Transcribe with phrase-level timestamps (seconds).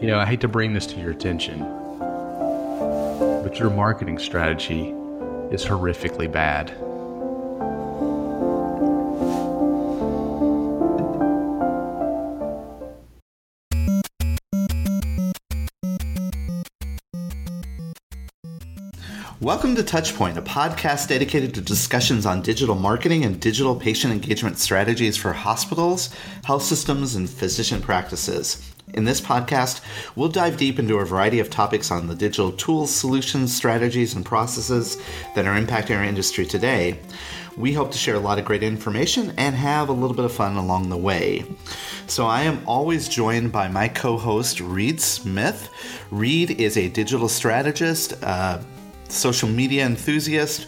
[0.00, 1.60] You know, I hate to bring this to your attention,
[1.98, 4.94] but your marketing strategy
[5.50, 6.72] is horrifically bad.
[19.46, 24.58] Welcome to Touchpoint, a podcast dedicated to discussions on digital marketing and digital patient engagement
[24.58, 26.10] strategies for hospitals,
[26.42, 28.68] health systems, and physician practices.
[28.94, 29.82] In this podcast,
[30.16, 34.26] we'll dive deep into a variety of topics on the digital tools, solutions, strategies, and
[34.26, 35.00] processes
[35.36, 36.98] that are impacting our industry today.
[37.56, 40.32] We hope to share a lot of great information and have a little bit of
[40.32, 41.44] fun along the way.
[42.08, 45.70] So, I am always joined by my co host, Reed Smith.
[46.10, 48.58] Reed is a digital strategist, uh,
[49.08, 50.66] social media enthusiast,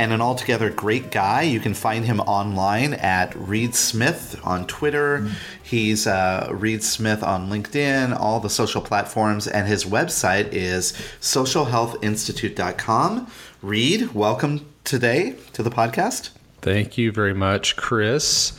[0.00, 1.42] and an altogether great guy.
[1.42, 5.28] You can find him online at Reed Smith on Twitter.
[5.62, 13.30] He's uh, Reed Smith on LinkedIn, all the social platforms, and his website is socialhealthinstitute.com.
[13.60, 16.30] Reed, welcome today to the podcast.
[16.62, 18.58] Thank you very much, Chris.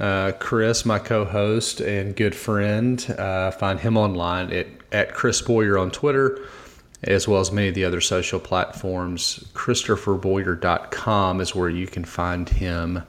[0.00, 5.76] Uh, Chris, my co-host and good friend, uh, find him online at, at Chris Boyer
[5.78, 6.38] on Twitter
[7.04, 9.44] as well as many of the other social platforms.
[9.54, 13.02] ChristopherBoyer.com is where you can find him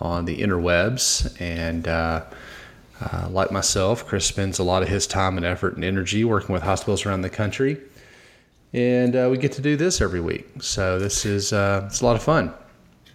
[0.00, 1.40] on the interwebs.
[1.40, 2.24] And uh,
[3.00, 6.52] uh, like myself, Chris spends a lot of his time and effort and energy working
[6.52, 7.78] with hospitals around the country.
[8.72, 10.46] And uh, we get to do this every week.
[10.60, 12.52] So this is uh, it's a lot of fun.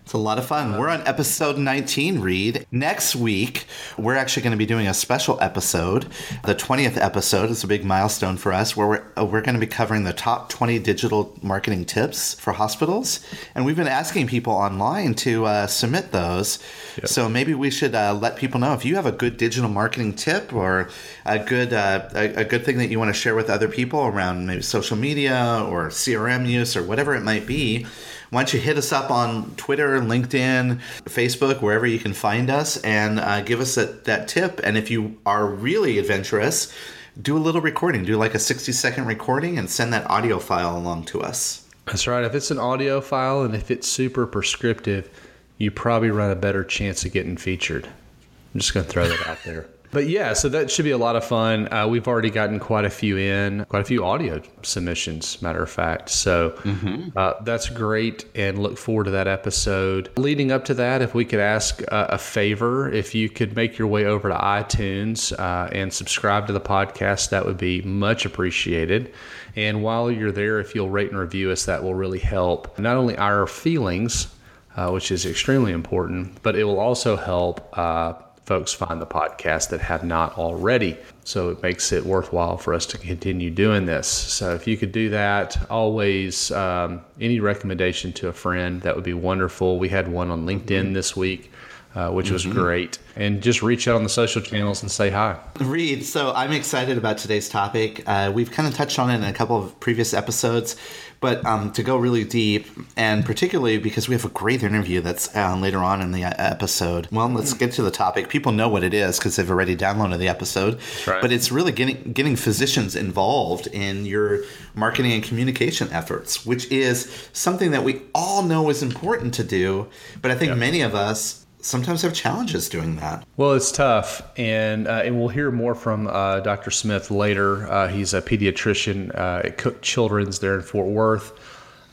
[0.04, 0.78] It's a lot of fun.
[0.78, 2.68] We're on episode 19, Reed.
[2.72, 3.66] Next week,
[3.98, 6.08] we're actually going to be doing a special episode.
[6.44, 9.62] The 20th episode is a big milestone for us where we're, uh, we're going to
[9.62, 13.26] be covering the top 20 digital marketing tips for hospitals.
[13.56, 16.60] And we've been asking people online to uh, submit those.
[16.98, 17.08] Yep.
[17.08, 20.16] So maybe we should uh, let people know if you have a good digital marketing
[20.16, 20.90] tip or
[21.26, 24.02] a good, uh, a, a good thing that you want to share with other people
[24.02, 27.86] around maybe social media or CRM use or whatever it might be
[28.34, 32.78] why don't you hit us up on Twitter, LinkedIn, Facebook, wherever you can find us,
[32.78, 34.60] and uh, give us that, that tip.
[34.64, 36.74] And if you are really adventurous,
[37.22, 38.04] do a little recording.
[38.04, 41.68] Do like a 60 second recording and send that audio file along to us.
[41.86, 42.24] That's right.
[42.24, 45.10] If it's an audio file and if it's super prescriptive,
[45.58, 47.86] you probably run a better chance of getting featured.
[47.86, 49.68] I'm just going to throw that out there.
[49.94, 51.72] But yeah, so that should be a lot of fun.
[51.72, 55.70] Uh, we've already gotten quite a few in, quite a few audio submissions, matter of
[55.70, 56.10] fact.
[56.10, 57.10] So mm-hmm.
[57.16, 60.10] uh, that's great and look forward to that episode.
[60.18, 63.78] Leading up to that, if we could ask uh, a favor, if you could make
[63.78, 68.26] your way over to iTunes uh, and subscribe to the podcast, that would be much
[68.26, 69.14] appreciated.
[69.56, 72.98] And while you're there, if you'll rate and review us, that will really help not
[72.98, 74.34] only our feelings,
[74.76, 78.14] uh, which is extremely important, but it will also help uh,
[78.46, 80.98] folks find the podcast that have not already.
[81.24, 84.08] So it makes it worthwhile for us to continue doing this.
[84.08, 89.06] So if you could do that, always um, any recommendation to a friend, that would
[89.06, 89.80] be wonderful.
[89.80, 91.52] We had one on LinkedIn this week.
[91.96, 92.54] Uh, which was mm-hmm.
[92.54, 92.98] great.
[93.16, 95.40] And just reach out on the social channels and say hi.
[95.60, 98.02] Reed, so I'm excited about today's topic.
[98.08, 100.76] Uh, we've kind of touched on it in a couple of previous episodes,
[101.24, 102.68] but um, to go really deep,
[102.98, 106.34] and particularly because we have a great interview that's uh, later on in the uh,
[106.38, 107.08] episode.
[107.14, 108.28] Well, let's get to the topic.
[108.28, 110.82] People know what it is because they've already downloaded the episode.
[111.08, 111.22] Right.
[111.22, 114.42] But it's really getting getting physicians involved in your
[114.76, 119.88] marketing and communication efforts, which is something that we all know is important to do.
[120.22, 120.58] But I think yep.
[120.58, 123.26] many of us sometimes have challenges doing that.
[123.38, 126.70] Well, it's tough, and uh, and we'll hear more from uh, Dr.
[126.70, 127.68] Smith later.
[127.68, 131.34] Uh, he's a pediatrician uh, at Cook Children's there in Fort Worth,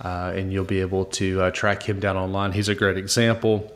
[0.04, 2.52] uh, and you'll be able to uh, track him down online.
[2.52, 3.72] He's a great example,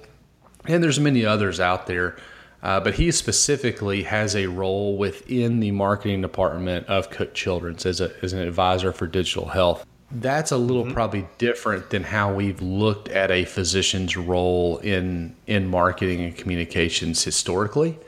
[0.66, 2.16] and there's many others out there.
[2.60, 8.12] but he specifically has a role within the marketing department of Cook Children's as, a,
[8.22, 10.92] as an advisor for digital health that's a little mm-hmm.
[10.92, 17.24] probably different than how we've looked at a physician's role in in marketing and communications
[17.24, 17.98] historically.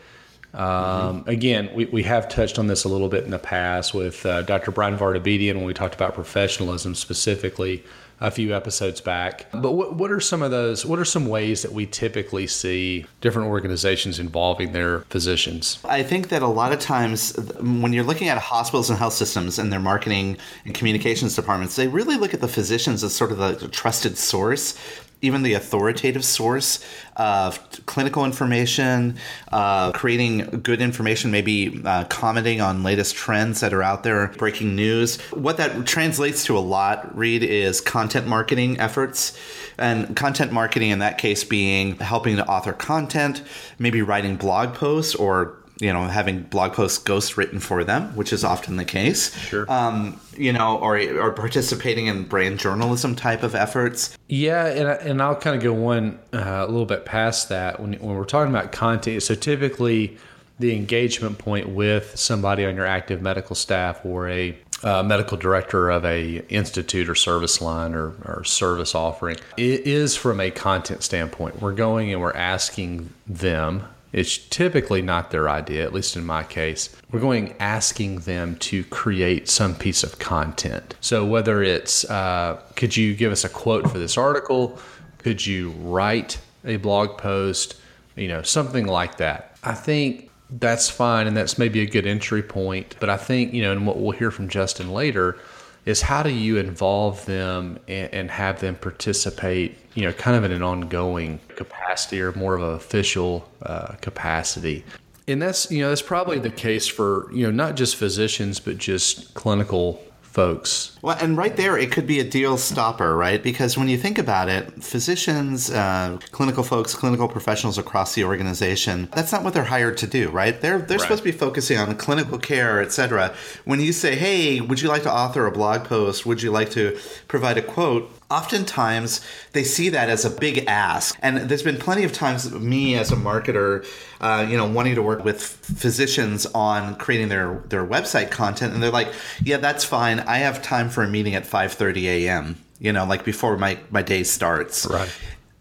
[0.55, 1.29] Um, mm-hmm.
[1.29, 4.43] Again, we, we have touched on this a little bit in the past with uh,
[4.43, 4.71] Dr.
[4.71, 7.85] Bryan Vartabedian when we talked about professionalism specifically
[8.21, 9.47] a few episodes back.
[9.53, 10.87] But what, what are some of those?
[10.87, 15.79] What are some ways that we typically see different organizations involving their physicians?
[15.85, 19.59] I think that a lot of times when you're looking at hospitals and health systems
[19.59, 23.39] and their marketing and communications departments, they really look at the physicians as sort of
[23.39, 24.79] the trusted source
[25.23, 26.85] even the authoritative source
[27.17, 29.17] of clinical information,
[29.51, 34.77] uh, creating good information, maybe uh, commenting on latest trends that are out there, breaking
[34.77, 35.21] news.
[35.33, 39.39] What that translates to a lot, Reed, is content marketing efforts.
[39.79, 43.43] And content marketing in that case being helping to author content,
[43.79, 48.33] maybe writing blog posts or you know having blog posts ghost written for them, which
[48.33, 49.37] is often the case.
[49.37, 49.71] Sure.
[49.71, 54.17] Um, you know, or or participating in brand journalism type of efforts.
[54.29, 57.81] Yeah, and I, and I'll kind of go one uh, a little bit past that
[57.81, 59.23] when when we're talking about content.
[59.23, 60.17] So typically,
[60.59, 65.91] the engagement point with somebody on your active medical staff or a uh, medical director
[65.91, 71.03] of a institute or service line or, or service offering it is from a content
[71.03, 76.25] standpoint we're going and we're asking them it's typically not their idea at least in
[76.25, 76.95] my case.
[77.11, 80.95] We're going asking them to create some piece of content.
[81.01, 84.79] So whether it's uh, could you give us a quote for this article?
[85.19, 87.77] Could you write a blog post?
[88.17, 89.57] You know something like that.
[89.63, 92.97] I think that's fine and that's maybe a good entry point.
[93.01, 95.39] But I think, you know, and what we'll hear from Justin later
[95.87, 100.45] is how do you involve them and, and have them participate, you know, kind of
[100.45, 104.85] in an ongoing capacity or more of an official uh, capacity.
[105.29, 108.79] And that's, you know, that's probably the case for, you know, not just physicians, but
[108.79, 110.96] just clinical folks.
[111.07, 113.41] Well, and right there, it could be a deal stopper, right?
[113.41, 119.09] Because when you think about it, physicians, uh, clinical folks, clinical professionals across the organization,
[119.15, 120.61] that's not what they're hired to do, right?
[120.61, 121.03] They're they're right.
[121.03, 123.33] supposed to be focusing on clinical care, et cetera.
[123.65, 126.27] When you say, "Hey, would you like to author a blog post?
[126.27, 126.99] Would you like to
[127.29, 132.03] provide a quote?" oftentimes they see that as a big ask and there's been plenty
[132.03, 133.87] of times me as a marketer
[134.21, 138.83] uh, you know wanting to work with physicians on creating their their website content and
[138.83, 139.13] they're like
[139.45, 143.25] yeah that's fine i have time for a meeting at 5.30 a.m you know like
[143.25, 144.87] before my my day starts.
[144.87, 145.11] Right.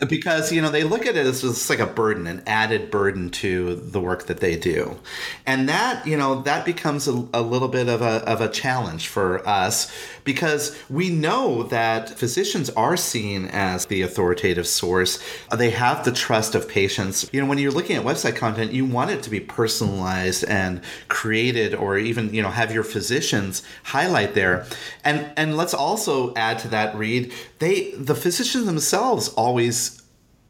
[0.10, 3.30] Because you know they look at it as just like a burden an added burden
[3.30, 5.00] to the work that they do.
[5.46, 9.08] And that you know that becomes a, a, little bit of a, of a challenge
[9.08, 9.92] for us
[10.25, 15.24] because we know that physicians are seen as the authoritative source
[15.56, 18.83] they have the trust of patients you know when you're looking at website content you
[18.83, 24.33] want it to be personalized and created or even you know have your physicians highlight
[24.33, 24.66] there
[25.06, 30.01] and and let's also add to that Reed they the physicians themselves always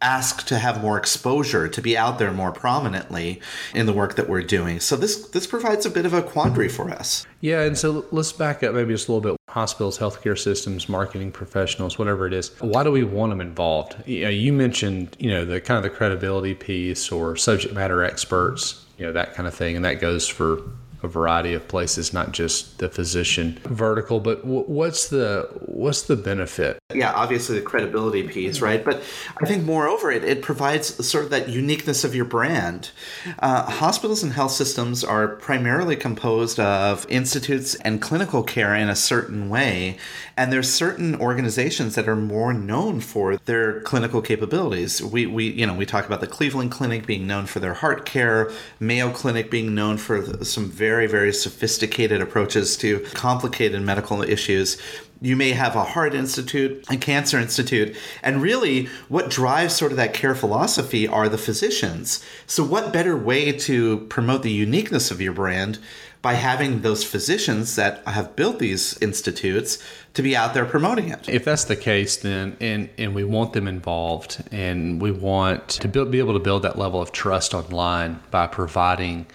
[0.01, 3.42] ask to have more exposure, to be out there more prominently
[3.74, 4.80] in the work that we're doing.
[4.80, 7.25] So this this provides a bit of a quandary for us.
[7.42, 9.44] Yeah, and so let's back up maybe just a little bit.
[9.56, 12.52] Hospitals, healthcare systems, marketing professionals, whatever it is.
[12.60, 13.96] Why do we want them involved?
[14.06, 18.04] You, know, you mentioned, you know, the kind of the credibility piece or subject matter
[18.04, 20.62] experts, you know, that kind of thing, and that goes for
[21.03, 24.19] a variety of places, not just the physician vertical.
[24.19, 26.80] But w- what's the what's the benefit?
[26.94, 28.83] Yeah, obviously the credibility piece, right?
[28.83, 29.03] But
[29.42, 32.92] I think moreover, it, it provides sort of that uniqueness of your brand.
[33.39, 38.95] Uh, hospitals and health systems are primarily composed of institutes and clinical care in a
[38.95, 39.97] certain way,
[40.38, 45.01] and there's certain organizations that are more known for their clinical capabilities.
[45.03, 48.06] We we you know we talk about the Cleveland Clinic being known for their heart
[48.06, 54.22] care, Mayo Clinic being known for some very very, very sophisticated approaches to complicated medical
[54.22, 54.78] issues.
[55.20, 59.98] You may have a heart institute, a cancer institute, and really what drives sort of
[59.98, 62.24] that care philosophy are the physicians.
[62.46, 63.78] So, what better way to
[64.16, 65.80] promote the uniqueness of your brand
[66.22, 69.78] by having those physicians that have built these institutes
[70.16, 71.30] to be out there promoting it.
[71.30, 75.88] If that's the case, then and and we want them involved, and we want to
[75.88, 79.28] be able to build that level of trust online by providing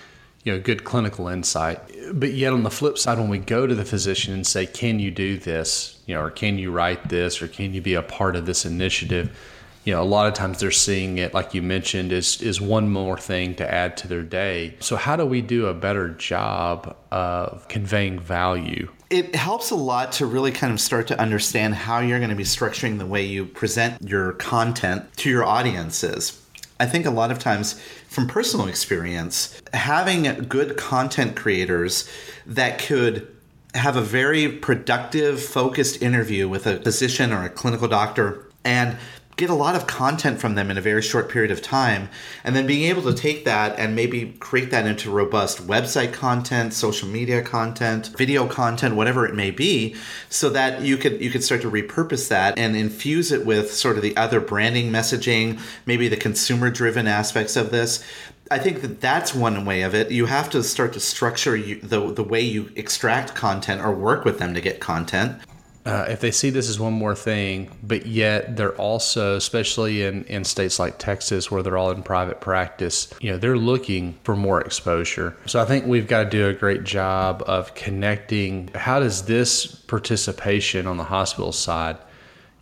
[0.45, 1.81] you know good clinical insight.
[2.13, 4.99] But yet on the flip side when we go to the physician and say can
[4.99, 6.01] you do this?
[6.07, 7.43] You know or can you write this?
[7.43, 9.37] or can you be a part of this initiative?
[9.85, 12.91] You know a lot of times they're seeing it like you mentioned is is one
[12.91, 14.75] more thing to add to their day.
[14.81, 18.91] So how do we do a better job of conveying value?
[19.11, 22.37] It helps a lot to really kind of start to understand how you're going to
[22.37, 26.41] be structuring the way you present your content to your audiences.
[26.79, 32.11] I think a lot of times from personal experience, having good content creators
[32.45, 33.33] that could
[33.73, 38.99] have a very productive, focused interview with a physician or a clinical doctor and
[39.41, 42.11] get a lot of content from them in a very short period of time
[42.45, 46.75] and then being able to take that and maybe create that into robust website content
[46.75, 49.97] social media content video content whatever it may be
[50.29, 53.97] so that you could you could start to repurpose that and infuse it with sort
[53.97, 58.05] of the other branding messaging maybe the consumer driven aspects of this
[58.53, 60.11] I think that that's one way of it.
[60.11, 64.25] You have to start to structure you, the the way you extract content or work
[64.25, 65.41] with them to get content
[65.87, 70.25] uh, if they see this as one more thing, but yet they're also, especially in,
[70.25, 74.37] in states like Texas where they're all in private practice, you know, they're looking for
[74.37, 75.37] more exposure.
[75.47, 79.67] So I think we've got to do a great job of connecting how does this
[79.67, 81.97] participation on the hospital side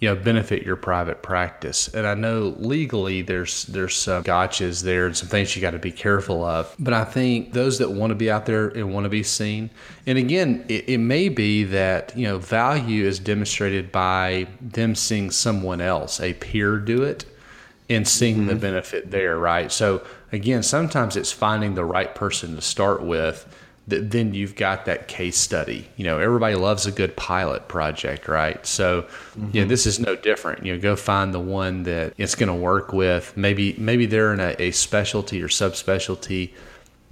[0.01, 1.89] you know benefit your private practice.
[1.89, 5.79] And i know legally there's there's some gotchas there and some things you got to
[5.79, 6.75] be careful of.
[6.79, 9.71] But i think those that want to be out there and want to be seen
[10.07, 15.31] and again it, it may be that you know value is demonstrated by them seeing
[15.31, 17.25] someone else a peer do it
[17.91, 18.49] and seeing mm-hmm.
[18.49, 19.73] the benefit there right?
[19.73, 23.47] So again sometimes it's finding the right person to start with
[23.89, 25.89] that then you've got that case study.
[25.97, 28.65] You know, everybody loves a good pilot project, right?
[28.67, 29.51] So, mm-hmm.
[29.53, 30.65] you know, this is no different.
[30.65, 33.37] You know, go find the one that it's going to work with.
[33.37, 36.53] Maybe maybe they're in a, a specialty or subspecialty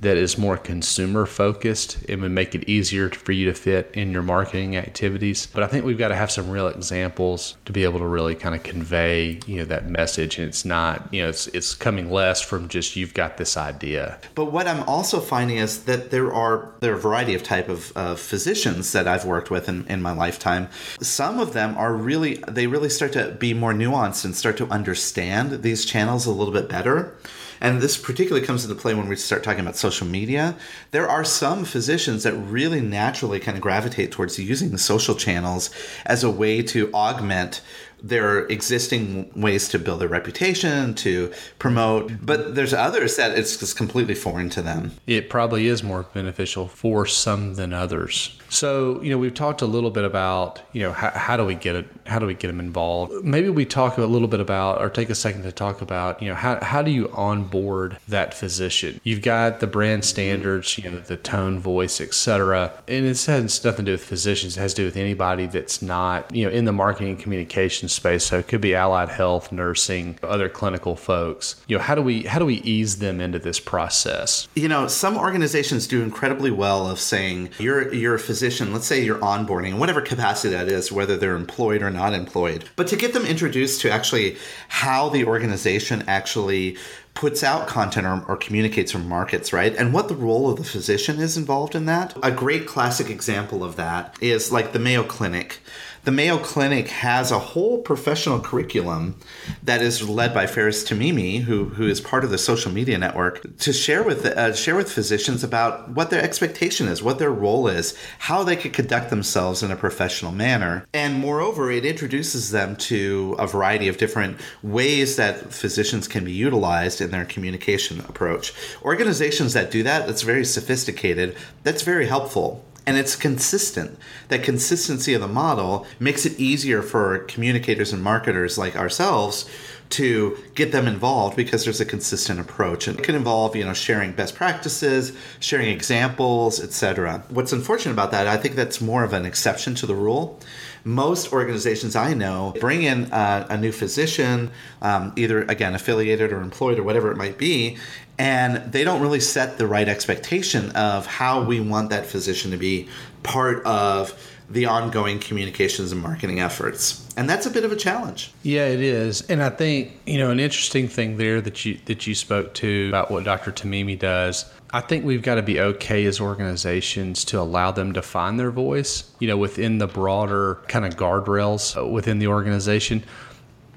[0.00, 4.12] that is more consumer focused it would make it easier for you to fit in
[4.12, 5.46] your marketing activities.
[5.46, 8.34] But i think we've got to have some real examples to be able to really
[8.34, 10.38] kind of convey you know that message.
[10.38, 14.18] And it's not you know it's it's coming less from just you've got this idea.
[14.34, 17.68] But what i'm also finding is that there are there are a variety of type
[17.68, 20.68] of, of physicians that i've worked with in, in my lifetime.
[21.00, 24.66] Some of them are really they really start to be more nuanced and start to
[24.68, 27.16] understand these channels a little bit better
[27.60, 30.56] and this particularly comes into play when we start talking about social media.
[30.90, 35.70] There are some physicians that really naturally kind of gravitate towards using the social channels
[36.04, 37.62] as a way to augment
[38.02, 43.76] their existing ways to build their reputation, to promote, but there's others that it's just
[43.76, 44.92] completely foreign to them.
[45.06, 48.38] It probably is more beneficial for some than others.
[48.48, 51.54] So, you know, we've talked a little bit about, you know, how, how do we
[51.54, 51.88] get it?
[52.06, 53.24] How do we get them involved?
[53.24, 56.28] Maybe we talk a little bit about, or take a second to talk about, you
[56.28, 59.00] know, how, how do you onboard that physician?
[59.02, 62.72] You've got the brand standards, you know, the tone, voice, etc.
[62.86, 64.56] And it has nothing to do with physicians.
[64.56, 68.24] It has to do with anybody that's not, you know, in the marketing communication space.
[68.26, 71.56] So it could be allied health, nursing, other clinical folks.
[71.66, 74.48] You know, how do we, how do we ease them into this process?
[74.54, 79.02] You know, some organizations do incredibly well of saying you're, you're a physician let's say
[79.02, 82.96] you're onboarding in whatever capacity that is, whether they're employed or not employed, but to
[82.96, 84.36] get them introduced to actually
[84.68, 86.76] how the organization actually
[87.14, 89.74] puts out content or, or, communicates or markets, right?
[89.74, 92.14] And what the role of the physician is involved in that.
[92.22, 95.60] A great classic example of that is like the Mayo Clinic
[96.06, 99.16] the Mayo Clinic has a whole professional curriculum
[99.64, 103.58] that is led by Farris Timimi, who who is part of the social media network,
[103.58, 107.66] to share with uh, share with physicians about what their expectation is, what their role
[107.66, 112.76] is, how they could conduct themselves in a professional manner, and moreover, it introduces them
[112.76, 118.54] to a variety of different ways that physicians can be utilized in their communication approach.
[118.82, 123.98] Organizations that do that, that's very sophisticated, that's very helpful and it's consistent.
[124.28, 129.50] That consistency of the model makes it easier for communicators and marketers like ourselves
[129.88, 133.72] to get them involved because there's a consistent approach and it can involve you know
[133.72, 139.12] sharing best practices sharing examples etc what's unfortunate about that i think that's more of
[139.12, 140.40] an exception to the rule
[140.86, 144.50] most organizations i know bring in a, a new physician
[144.82, 147.76] um, either again affiliated or employed or whatever it might be
[148.18, 152.56] and they don't really set the right expectation of how we want that physician to
[152.56, 152.88] be
[153.22, 154.14] part of
[154.48, 157.04] the ongoing communications and marketing efforts.
[157.16, 158.32] And that's a bit of a challenge.
[158.42, 159.22] Yeah it is.
[159.22, 162.88] And i think you know an interesting thing there that you that you spoke to
[162.88, 164.44] about what dr timimi does
[164.76, 168.50] i think we've got to be okay as organizations to allow them to find their
[168.50, 171.56] voice you know within the broader kind of guardrails
[171.90, 173.04] within the organization.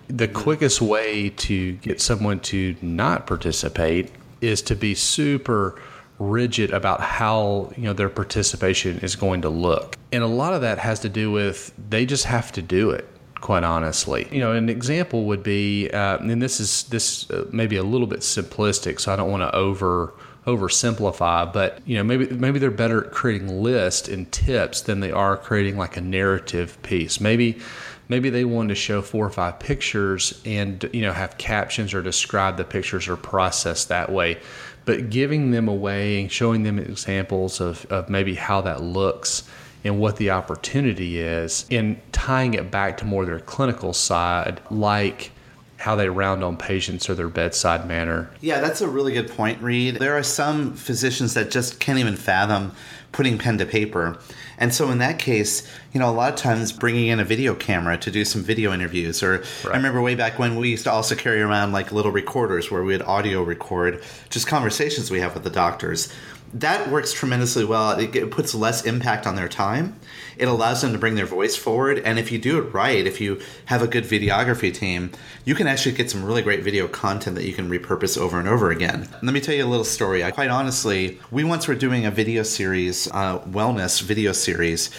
[0.08, 5.80] The quickest way to get someone to not participate is to be super
[6.18, 9.96] rigid about how you know their participation is going to look.
[10.12, 13.08] And a lot of that has to do with they just have to do it
[13.40, 14.28] quite honestly.
[14.32, 18.08] You know an example would be uh, and this is this uh, maybe a little
[18.08, 20.14] bit simplistic so i don't want to over
[20.58, 25.12] oversimplify but you know maybe maybe they're better at creating lists and tips than they
[25.12, 27.20] are creating like a narrative piece.
[27.20, 27.60] Maybe
[28.08, 32.02] maybe they want to show four or five pictures and you know have captions or
[32.02, 34.38] describe the pictures or process that way.
[34.86, 39.48] But giving them away and showing them examples of, of maybe how that looks
[39.84, 45.32] and what the opportunity is and tying it back to more their clinical side like
[45.80, 48.30] how they round on patients or their bedside manner.
[48.42, 49.96] Yeah, that's a really good point, Reed.
[49.96, 52.74] There are some physicians that just can't even fathom
[53.14, 54.20] putting pen to paper.
[54.58, 57.56] And so in that case, you know, a lot of times bringing in a video
[57.56, 59.68] camera to do some video interviews, or right.
[59.68, 62.84] I remember way back when we used to also carry around like little recorders where
[62.84, 66.14] we would audio record just conversations we have with the doctors.
[66.54, 67.92] That works tremendously well.
[67.92, 70.00] It, it puts less impact on their time
[70.40, 72.00] it allows them to bring their voice forward.
[72.00, 75.12] And if you do it right, if you have a good videography team,
[75.44, 78.48] you can actually get some really great video content that you can repurpose over and
[78.48, 79.08] over again.
[79.22, 80.24] Let me tell you a little story.
[80.24, 84.90] I, quite honestly, we once were doing a video series, uh, wellness video series,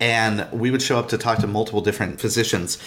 [0.00, 2.78] and we would show up to talk to multiple different physicians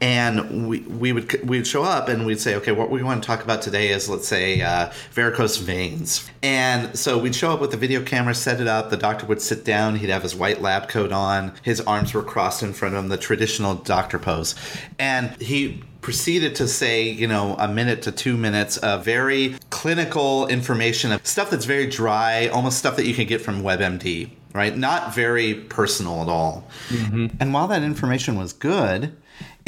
[0.00, 3.26] and we, we would we'd show up and we'd say, okay, what we want to
[3.26, 6.28] talk about today is let's say uh, varicose veins.
[6.42, 8.90] And so we'd show up with the video camera, set it up.
[8.90, 9.96] The doctor would sit down.
[9.96, 11.52] He'd have his white lab coat on.
[11.62, 14.54] His arms were crossed in front of him, the traditional doctor pose,
[14.98, 20.46] and he proceeded to say, you know, a minute to two minutes of very clinical
[20.46, 24.76] information of stuff that's very dry, almost stuff that you can get from WebMD, right?
[24.76, 26.66] Not very personal at all.
[26.88, 27.36] Mm-hmm.
[27.38, 29.14] And while that information was good,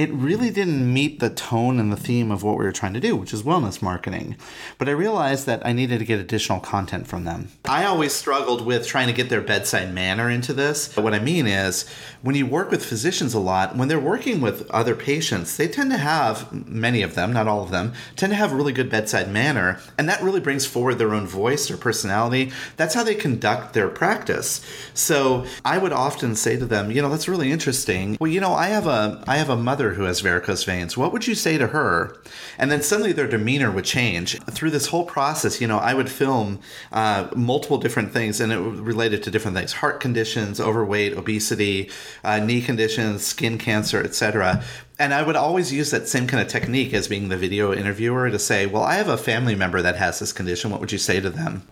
[0.03, 2.99] it really didn't meet the tone and the theme of what we were trying to
[2.99, 4.37] do, which is wellness marketing.
[4.77, 7.51] But I realized that I needed to get additional content from them.
[7.67, 10.93] I always struggled with trying to get their bedside manner into this.
[10.93, 11.89] But what I mean is,
[12.21, 15.93] when you work with physicians a lot, when they're working with other patients, they tend
[15.93, 19.31] to have, many of them, not all of them, tend to have really good bedside
[19.31, 19.79] manner.
[19.99, 22.51] And that really brings forward their own voice or personality.
[22.77, 24.67] That's how they conduct their practice.
[24.95, 28.17] So I would often say to them, you know, that's really interesting.
[28.21, 30.97] Well, you know, I have a I have a mother who has varicose veins.
[30.97, 32.17] What would you say to her?
[32.59, 34.39] And then suddenly their demeanor would change.
[34.43, 36.61] Through this whole process, you know, I would film
[36.93, 41.91] uh, multiple different things and it related to different things heart conditions, overweight, obesity,
[42.25, 44.63] uh, knee conditions, skin cancer, etc
[44.99, 48.31] and I would always use that same kind of technique as being the video interviewer
[48.31, 50.71] to say, "Well, I have a family member that has this condition.
[50.71, 51.63] What would you say to them?"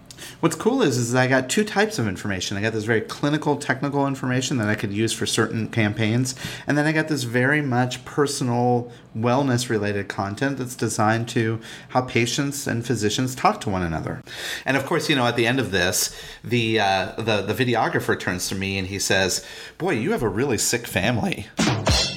[0.40, 2.56] What's cool is, is I got two types of information.
[2.56, 6.34] I got this very clinical, technical information that I could use for certain campaigns,
[6.66, 11.60] and then I got this very much personal, wellness-related content that's designed to
[11.90, 14.22] how patients and physicians talk to one another.
[14.64, 18.18] And of course, you know, at the end of this, the uh, the the videographer
[18.18, 19.44] turns to me and he says,
[19.78, 21.46] "Boy, you have a really sick family."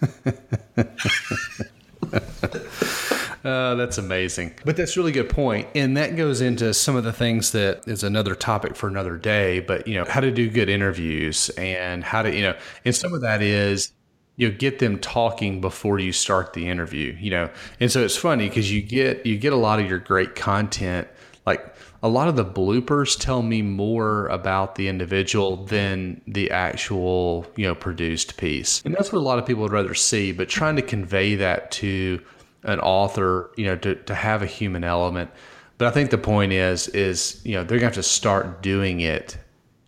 [3.48, 4.52] Uh, that's amazing.
[4.64, 5.68] But that's really good point.
[5.74, 9.60] And that goes into some of the things that is another topic for another day,
[9.60, 13.14] but you know, how to do good interviews and how to, you know, and some
[13.14, 13.92] of that is
[14.36, 17.48] you know, get them talking before you start the interview, you know.
[17.80, 21.08] And so it's funny because you get you get a lot of your great content
[21.48, 27.46] like a lot of the bloopers tell me more about the individual than the actual,
[27.56, 28.82] you know, produced piece.
[28.84, 31.70] And that's what a lot of people would rather see, but trying to convey that
[31.72, 32.20] to
[32.62, 35.30] an author, you know, to, to have a human element.
[35.78, 39.00] But I think the point is, is, you know, they're to have to start doing
[39.00, 39.38] it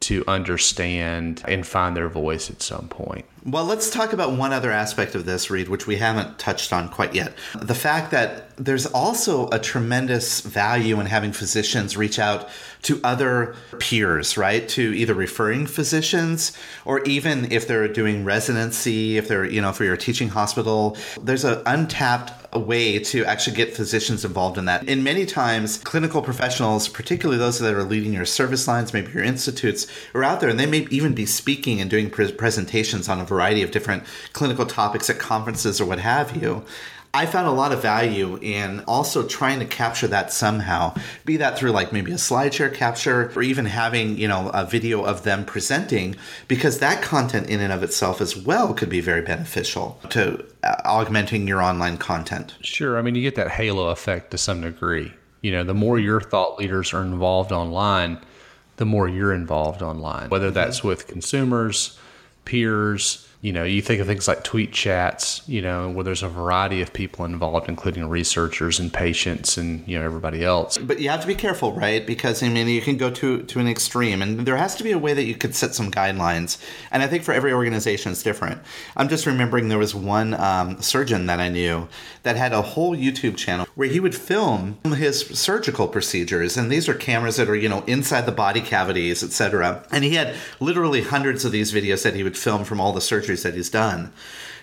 [0.01, 3.27] to understand and find their voice at some point.
[3.45, 6.91] Well, let's talk about one other aspect of this, Reed, which we haven't touched on
[6.91, 7.35] quite yet.
[7.59, 12.51] The fact that there's also a tremendous value in having physicians reach out
[12.83, 14.69] to other peers, right?
[14.71, 19.85] To either referring physicians or even if they're doing residency, if they're, you know, for
[19.85, 24.89] your teaching hospital, there's an untapped way to actually get physicians involved in that.
[24.89, 29.23] And many times, clinical professionals, particularly those that are leading your service lines, maybe your
[29.23, 33.21] institutes, are out there and they may even be speaking and doing pre- presentations on
[33.21, 34.03] a variety of different
[34.39, 36.51] clinical topics at conferences or what have you.
[37.13, 41.59] I found a lot of value in also trying to capture that somehow, be that
[41.59, 45.45] through like maybe a SlideShare capture or even having, you know, a video of them
[45.45, 46.15] presenting,
[46.47, 50.77] because that content in and of itself as well could be very beneficial to uh,
[50.85, 52.55] augmenting your online content.
[52.61, 52.97] Sure.
[52.97, 55.13] I mean, you get that halo effect to some degree.
[55.43, 58.21] You know, the more your thought leaders are involved online,
[58.77, 61.99] the more you're involved online, whether that's with consumers,
[62.51, 66.29] peers, you know, you think of things like tweet chats, you know, where there's a
[66.29, 70.77] variety of people involved, including researchers and patients and, you know, everybody else.
[70.77, 72.07] But you have to be careful, right?
[72.07, 74.93] Because, I mean, you can go to, to an extreme, and there has to be
[74.93, 76.63] a way that you could set some guidelines.
[76.91, 78.61] And I think for every organization, it's different.
[78.95, 81.89] I'm just remembering there was one um, surgeon that I knew
[82.25, 86.59] that had a whole YouTube channel where he would film his surgical procedures.
[86.59, 89.87] And these are cameras that are, you know, inside the body cavities, etc.
[89.91, 93.01] And he had literally hundreds of these videos that he would film from all the
[93.01, 94.13] surgery that he's done.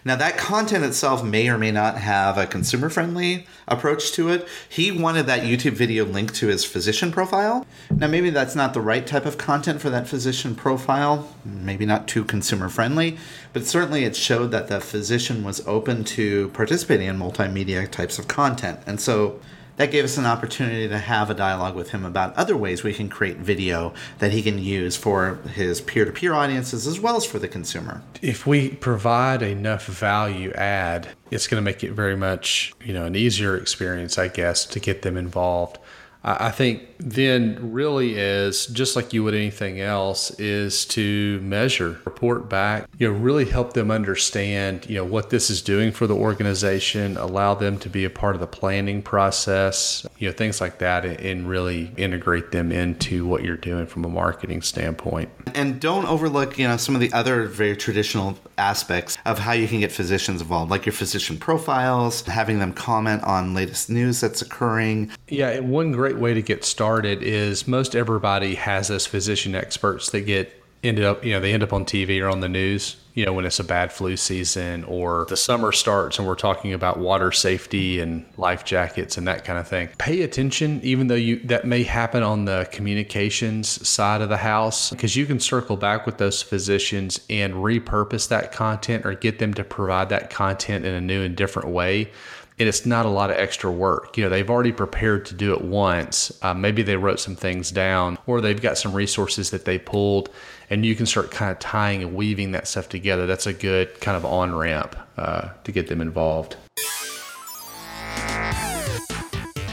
[0.06, 4.48] Now, that content itself may or may not have a consumer friendly approach to it.
[4.70, 7.66] He wanted that YouTube video linked to his physician profile.
[7.92, 12.08] Now, maybe that's not the right type of content for that physician profile, maybe not
[12.08, 13.18] too consumer friendly,
[13.52, 18.30] but certainly it showed that the physician was open to participating in multimedia types of
[18.30, 18.80] content.
[18.88, 19.42] And so
[19.78, 22.94] that gave us an opportunity to have a dialogue with him about other ways we
[22.94, 27.16] can create video that he can use for his peer to peer audiences as well
[27.16, 28.02] as for the consumer.
[28.22, 33.06] If we provide enough value add, it's going to make it very much, you know,
[33.06, 35.78] an easier experience, I guess, to get them involved.
[36.24, 42.50] I think then really is just like you would anything else is to measure, report
[42.50, 46.16] back, you know, really help them understand, you know, what this is doing for the
[46.16, 50.80] organization, allow them to be a part of the planning process, you know, things like
[50.80, 55.30] that, and really integrate them into what you're doing from a marketing standpoint.
[55.54, 59.68] And don't overlook, you know, some of the other very traditional aspects of how you
[59.68, 64.42] can get physicians involved, like your physician profiles, having them comment on latest news that's
[64.42, 65.12] occurring.
[65.30, 70.22] Yeah, one great way to get started is most everybody has those physician experts that
[70.22, 73.26] get ended up, you know, they end up on TV or on the news, you
[73.26, 77.00] know, when it's a bad flu season or the summer starts and we're talking about
[77.00, 79.90] water safety and life jackets and that kind of thing.
[79.98, 84.92] Pay attention, even though you that may happen on the communications side of the house,
[84.92, 89.54] because you can circle back with those physicians and repurpose that content or get them
[89.56, 92.12] to provide that content in a new and different way
[92.60, 94.18] and it's not a lot of extra work.
[94.18, 96.32] You know, they've already prepared to do it once.
[96.42, 100.30] Uh, maybe they wrote some things down, or they've got some resources that they pulled,
[100.70, 103.28] and you can start kind of tying and weaving that stuff together.
[103.28, 106.56] That's a good kind of on ramp uh, to get them involved.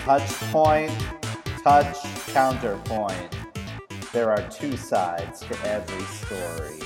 [0.05, 0.93] Touch point,
[1.63, 1.97] touch
[2.35, 3.37] counterpoint.
[4.13, 6.81] There are two sides to every story.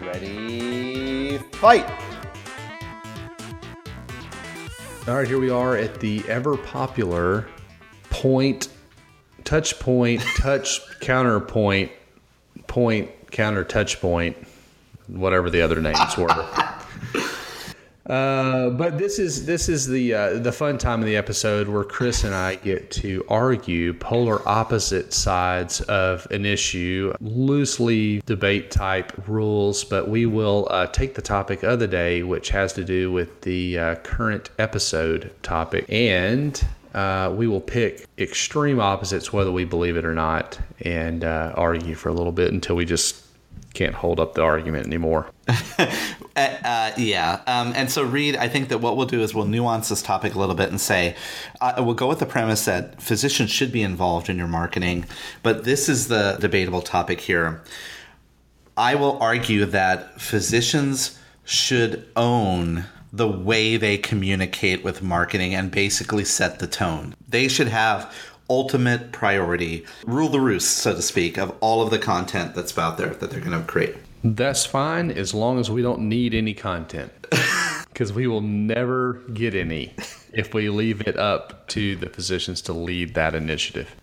[0.00, 2.13] Ready, fight!
[5.06, 7.46] All right, here we are at the ever popular
[8.08, 8.70] point,
[9.44, 11.92] touch point, touch counterpoint,
[12.68, 14.34] point, counter touch point,
[15.08, 16.46] whatever the other names were.
[18.06, 21.84] Uh, but this is this is the uh, the fun time of the episode where
[21.84, 29.26] Chris and I get to argue polar opposite sides of an issue, loosely debate type
[29.26, 29.84] rules.
[29.84, 33.40] But we will uh, take the topic of the day, which has to do with
[33.40, 36.62] the uh, current episode topic, and
[36.92, 42.10] uh, we will pick extreme opposites, whether we believe it or not, and argue for
[42.10, 43.23] a little bit until we just
[43.74, 45.30] can't hold up the argument anymore.
[46.36, 47.42] Uh, uh, yeah.
[47.46, 50.34] Um, and so, Reed, I think that what we'll do is we'll nuance this topic
[50.34, 51.14] a little bit and say
[51.60, 55.04] uh, we'll go with the premise that physicians should be involved in your marketing,
[55.44, 57.62] but this is the debatable topic here.
[58.76, 66.24] I will argue that physicians should own the way they communicate with marketing and basically
[66.24, 67.14] set the tone.
[67.28, 68.12] They should have
[68.48, 72.98] ultimate priority, rule the roost, so to speak, of all of the content that's out
[72.98, 73.96] there that they're going to create.
[74.22, 77.12] That's fine as long as we don't need any content.
[77.94, 79.94] Because we will never get any
[80.32, 83.94] if we leave it up to the physicians to lead that initiative.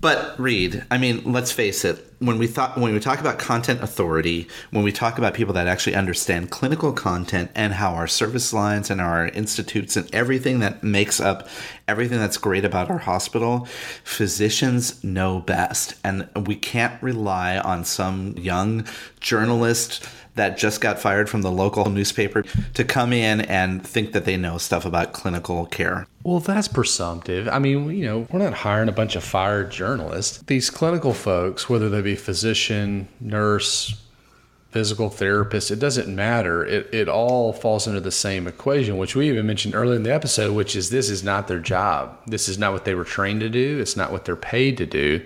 [0.00, 2.04] But Reed, I mean, let's face it.
[2.18, 5.68] When we thought when we talk about content authority, when we talk about people that
[5.68, 10.82] actually understand clinical content and how our service lines and our institutes and everything that
[10.82, 11.48] makes up
[11.86, 13.68] everything that's great about our hospital,
[14.02, 18.84] physicians know best, and we can't rely on some young
[19.20, 22.42] journalist that just got fired from the local newspaper
[22.74, 26.06] to come in and think that they know stuff about clinical care.
[26.24, 27.48] Well, that's presumptive.
[27.48, 30.38] I mean, you know, we're not hiring a bunch of fired journalists.
[30.46, 34.00] These clinical folks, whether they be physician, nurse,
[34.70, 36.64] physical therapist, it doesn't matter.
[36.64, 40.14] It, it all falls under the same equation, which we even mentioned earlier in the
[40.14, 42.16] episode, which is this is not their job.
[42.26, 43.78] This is not what they were trained to do.
[43.80, 45.24] It's not what they're paid to do.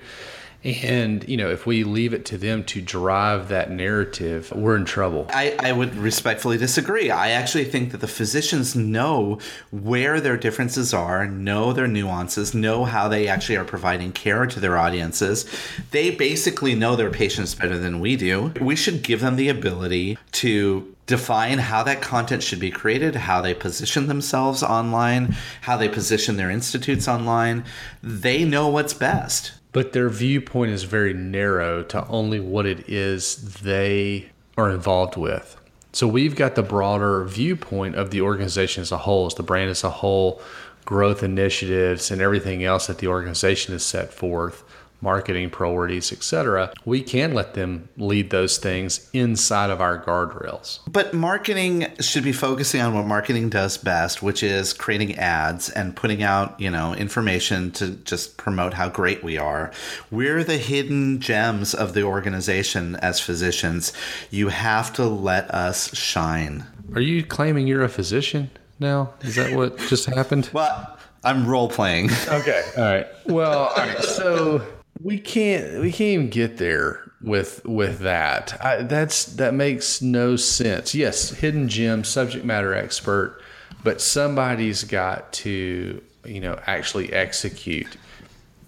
[0.67, 4.85] And, you know, if we leave it to them to drive that narrative, we're in
[4.85, 5.27] trouble.
[5.33, 7.09] I, I would respectfully disagree.
[7.09, 9.39] I actually think that the physicians know
[9.71, 14.59] where their differences are, know their nuances, know how they actually are providing care to
[14.59, 15.47] their audiences.
[15.93, 18.53] They basically know their patients better than we do.
[18.61, 23.41] We should give them the ability to define how that content should be created, how
[23.41, 27.65] they position themselves online, how they position their institutes online.
[28.03, 33.61] They know what's best but their viewpoint is very narrow to only what it is
[33.61, 34.25] they
[34.57, 35.55] are involved with.
[35.93, 39.69] So we've got the broader viewpoint of the organization as a whole, as the brand
[39.69, 40.41] as a whole,
[40.87, 44.65] growth initiatives, and everything else that the organization has set forth
[45.07, 50.81] marketing priorities, etc., we can let them lead those things inside of our guardrails.
[50.89, 55.95] But marketing should be focusing on what marketing does best, which is creating ads and
[55.95, 59.71] putting out, you know, information to just promote how great we are.
[60.11, 63.93] We're the hidden gems of the organization as physicians.
[64.33, 66.65] You have to let us shine.
[66.97, 69.15] Are you claiming you're a physician now?
[69.21, 70.51] Is that what just happened?
[70.53, 72.11] Well, I'm role playing.
[72.29, 72.63] Okay.
[72.77, 73.07] All right.
[73.27, 74.03] Well, all right.
[74.03, 74.63] So
[75.01, 78.59] we can't we can't even get there with with that.
[78.65, 80.95] I, that's that makes no sense.
[80.95, 83.41] Yes, hidden gem, subject matter expert,
[83.83, 87.97] but somebody's got to you know, actually execute.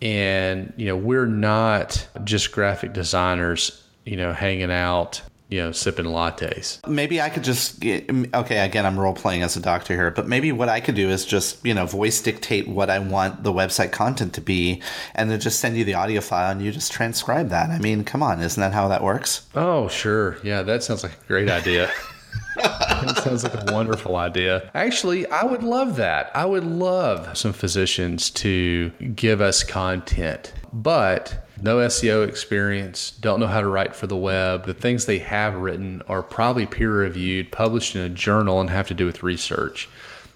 [0.01, 6.07] And, you know, we're not just graphic designers, you know, hanging out you know, sipping
[6.07, 6.87] lattes.
[6.87, 8.65] Maybe I could just get, okay.
[8.65, 11.25] Again, I'm role playing as a doctor here, but maybe what I could do is
[11.25, 14.83] just you know voice dictate what I want the website content to be,
[15.15, 17.71] and then just send you the audio file, and you just transcribe that.
[17.71, 19.47] I mean, come on, isn't that how that works?
[19.55, 20.39] Oh, sure.
[20.43, 21.91] Yeah, that sounds like a great idea.
[22.57, 24.71] that sounds like a wonderful idea.
[24.75, 26.31] Actually, I would love that.
[26.35, 33.47] I would love some physicians to give us content, but no SEO experience, don't know
[33.47, 34.67] how to write for the web.
[34.67, 38.89] The things they have written are probably peer reviewed, published in a journal, and have
[38.89, 39.89] to do with research.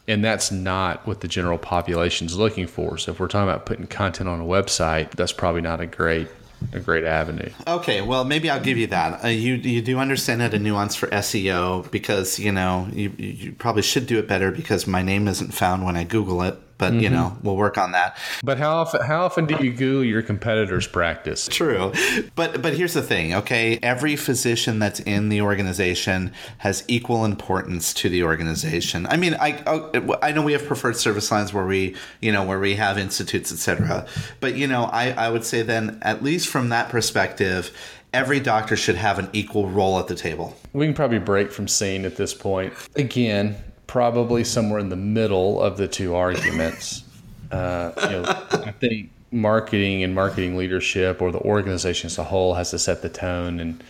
[0.09, 2.99] And that's not what the general population is looking for.
[2.99, 6.29] So if we're talking about putting content on a website, that's probably not a great
[6.73, 7.51] a great avenue.
[7.67, 9.25] Okay, well maybe I'll give you that.
[9.25, 13.53] Uh, you you do understand that a nuance for SEO because you know you you
[13.53, 16.95] probably should do it better because my name isn't found when I Google it but
[16.95, 17.03] mm-hmm.
[17.03, 20.21] you know we'll work on that but how often how often do you google your
[20.21, 21.93] competitors practice true
[22.35, 27.95] but but here's the thing okay every physician that's in the organization has equal importance
[27.95, 31.67] to the organization i mean i oh, i know we have preferred service lines where
[31.67, 34.05] we you know where we have institutes etc
[34.41, 37.71] but you know i i would say then at least from that perspective
[38.13, 40.55] every doctor should have an equal role at the table.
[40.75, 42.75] We can probably break from scene at this point.
[42.95, 43.57] Again,
[43.93, 47.05] probably somewhere in the middle of the two arguments.
[47.53, 48.25] Uh, you know,
[48.67, 53.03] I think marketing and marketing leadership, or the organization as a whole, has to set
[53.03, 53.85] the tone and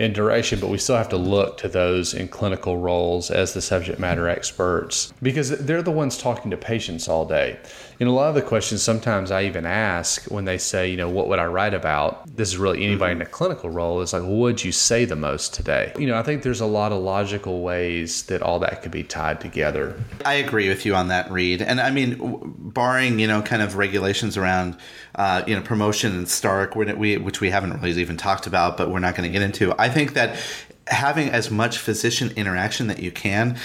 [0.00, 3.60] in duration, but we still have to look to those in clinical roles as the
[3.60, 7.58] subject matter experts because they're the ones talking to patients all day.
[8.00, 11.10] And a lot of the questions sometimes I even ask when they say, you know,
[11.10, 12.34] what would I write about?
[12.34, 13.34] This is really anybody in a mm-hmm.
[13.34, 15.92] clinical role is like, what would you say the most today?
[15.98, 19.02] You know, I think there's a lot of logical ways that all that could be
[19.02, 20.02] tied together.
[20.24, 21.60] I agree with you on that, Reed.
[21.60, 24.78] And I mean, barring, you know, kind of regulations around,
[25.14, 28.98] uh, you know, promotion and Stark, which we haven't really even talked about, but we're
[28.98, 29.74] not going to get into.
[29.78, 30.38] I think that
[30.86, 33.58] having as much physician interaction that you can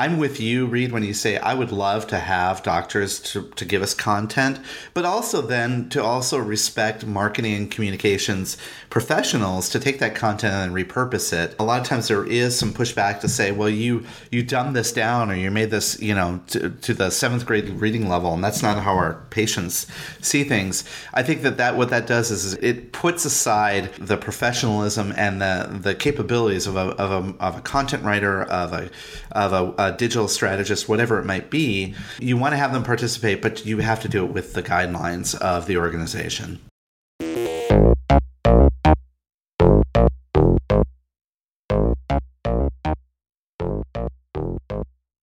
[0.00, 3.66] I'm with you, Reed, when you say I would love to have doctors to, to
[3.66, 4.58] give us content,
[4.94, 8.56] but also then to also respect marketing and communications
[8.88, 11.54] professionals to take that content and repurpose it.
[11.58, 14.90] A lot of times there is some pushback to say, well, you you dumbed this
[14.90, 18.42] down or you made this, you know, to, to the seventh grade reading level, and
[18.42, 19.86] that's not how our patients
[20.22, 20.82] see things.
[21.12, 25.42] I think that, that what that does is, is it puts aside the professionalism and
[25.42, 28.90] the the capabilities of a, of a, of a content writer, of a
[29.32, 31.94] of a, a digital strategist, whatever it might be.
[32.18, 35.34] You want to have them participate, but you have to do it with the guidelines
[35.38, 36.60] of the organization.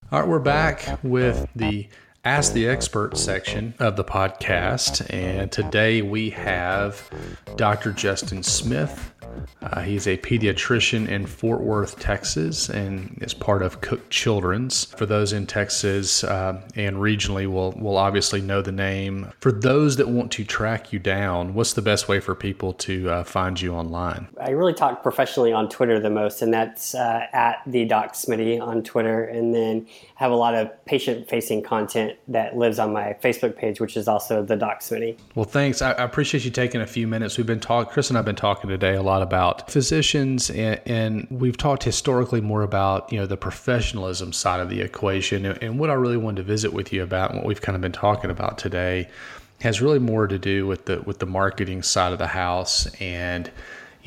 [0.09, 1.89] All right, we're back with the
[2.23, 5.05] Ask the Expert section of the podcast.
[5.13, 7.09] And today we have
[7.55, 7.91] Dr.
[7.91, 9.13] Justin Smith.
[9.61, 14.85] Uh, he's a pediatrician in Fort Worth, Texas, and is part of Cook Children's.
[14.85, 19.31] For those in Texas uh, and regionally, will will obviously know the name.
[19.39, 23.09] For those that want to track you down, what's the best way for people to
[23.09, 24.27] uh, find you online?
[24.41, 28.61] I really talk professionally on Twitter the most, and that's uh, at the Doc Smitty
[28.61, 33.55] on Twitter, and then have a lot of patient-facing content that lives on my Facebook
[33.55, 35.15] page, which is also the Doc Smitty.
[35.35, 35.79] Well, thanks.
[35.79, 37.37] I, I appreciate you taking a few minutes.
[37.37, 41.27] We've been talking, Chris and I've been talking today a lot about physicians, and, and,
[41.29, 45.45] we've talked historically more about you know the professionalism side of the equation.
[45.45, 47.75] And, and what I really wanted to visit with you about, and what we've kind
[47.75, 49.09] of been talking about today,
[49.61, 53.51] has really more to do with the with the marketing side of the house and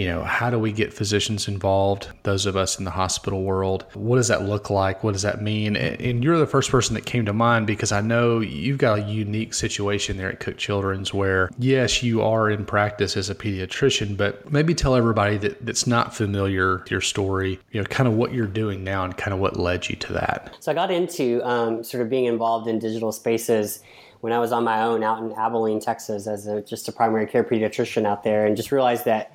[0.00, 2.08] you know, how do we get physicians involved?
[2.22, 5.04] Those of us in the hospital world, what does that look like?
[5.04, 5.76] What does that mean?
[5.76, 9.02] And you're the first person that came to mind because I know you've got a
[9.02, 14.16] unique situation there at Cook Children's where, yes, you are in practice as a pediatrician,
[14.16, 18.14] but maybe tell everybody that, that's not familiar with your story, you know, kind of
[18.14, 20.56] what you're doing now and kind of what led you to that.
[20.60, 23.82] So I got into um, sort of being involved in digital spaces
[24.22, 27.26] when I was on my own out in Abilene, Texas, as a, just a primary
[27.26, 29.34] care pediatrician out there, and just realized that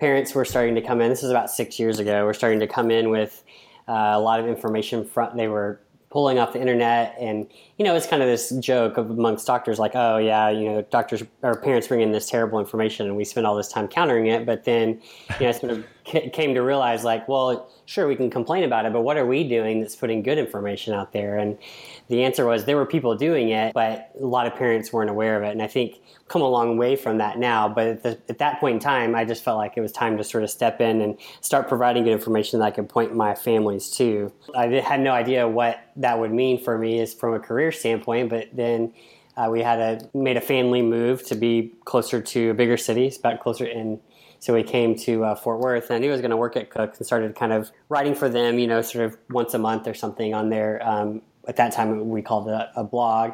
[0.00, 1.10] parents were starting to come in.
[1.10, 2.24] This is about six years ago.
[2.24, 3.44] We're starting to come in with
[3.86, 5.04] uh, a lot of information.
[5.04, 8.96] Front they were pulling off the internet, and you know it's kind of this joke
[8.96, 13.06] amongst doctors, like, oh yeah, you know, doctors or parents bring in this terrible information,
[13.06, 14.46] and we spend all this time countering it.
[14.46, 15.00] But then,
[15.38, 18.86] you know, I sort of came to realize, like, well, sure, we can complain about
[18.86, 21.38] it, but what are we doing that's putting good information out there?
[21.38, 21.58] And
[22.08, 25.36] the answer was there were people doing it, but a lot of parents weren't aware
[25.36, 25.50] of it.
[25.50, 27.68] And I think come a long way from that now.
[27.68, 30.16] But at, the, at, that point in time, I just felt like it was time
[30.16, 33.34] to sort of step in and start providing good information that I could point my
[33.34, 34.32] families to.
[34.54, 38.30] I had no idea what that would mean for me as from a career standpoint,
[38.30, 38.92] but then
[39.36, 43.12] uh, we had a made a family move to be closer to a bigger city,
[43.18, 44.00] about closer in.
[44.40, 46.56] So we came to uh, Fort Worth, and I knew I was going to work
[46.56, 49.58] at Cook, and started kind of writing for them, you know, sort of once a
[49.58, 50.82] month or something on their.
[50.82, 53.32] Um, at that time, we called it a, blog.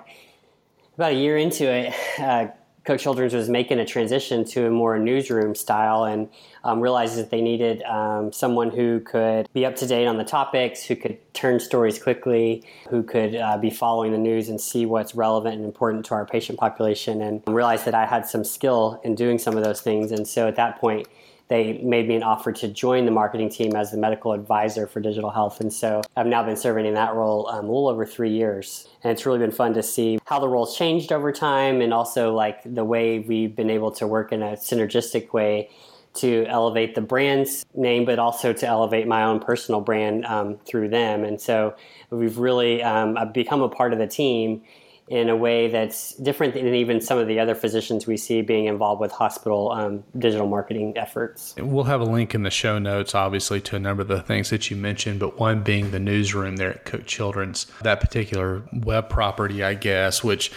[0.96, 2.48] About a year into it, uh,
[2.86, 6.28] Cook Children's was making a transition to a more newsroom style and
[6.62, 10.24] um, realized that they needed um, someone who could be up to date on the
[10.24, 14.86] topics, who could turn stories quickly, who could uh, be following the news and see
[14.86, 19.00] what's relevant and important to our patient population, and realized that I had some skill
[19.02, 20.12] in doing some of those things.
[20.12, 21.08] And so at that point,
[21.48, 25.00] they made me an offer to join the marketing team as the medical advisor for
[25.00, 25.60] digital health.
[25.60, 28.88] And so I've now been serving in that role um, a little over three years.
[29.04, 32.34] And it's really been fun to see how the roles changed over time and also
[32.34, 35.70] like the way we've been able to work in a synergistic way
[36.14, 40.88] to elevate the brand's name, but also to elevate my own personal brand um, through
[40.88, 41.24] them.
[41.24, 41.76] And so
[42.10, 44.62] we've really um, become a part of the team
[45.08, 48.64] in a way that's different than even some of the other physicians we see being
[48.64, 51.54] involved with hospital um, digital marketing efforts.
[51.58, 54.50] We'll have a link in the show notes, obviously, to a number of the things
[54.50, 59.08] that you mentioned, but one being the newsroom there at Cook Children's, that particular web
[59.08, 60.50] property, I guess, which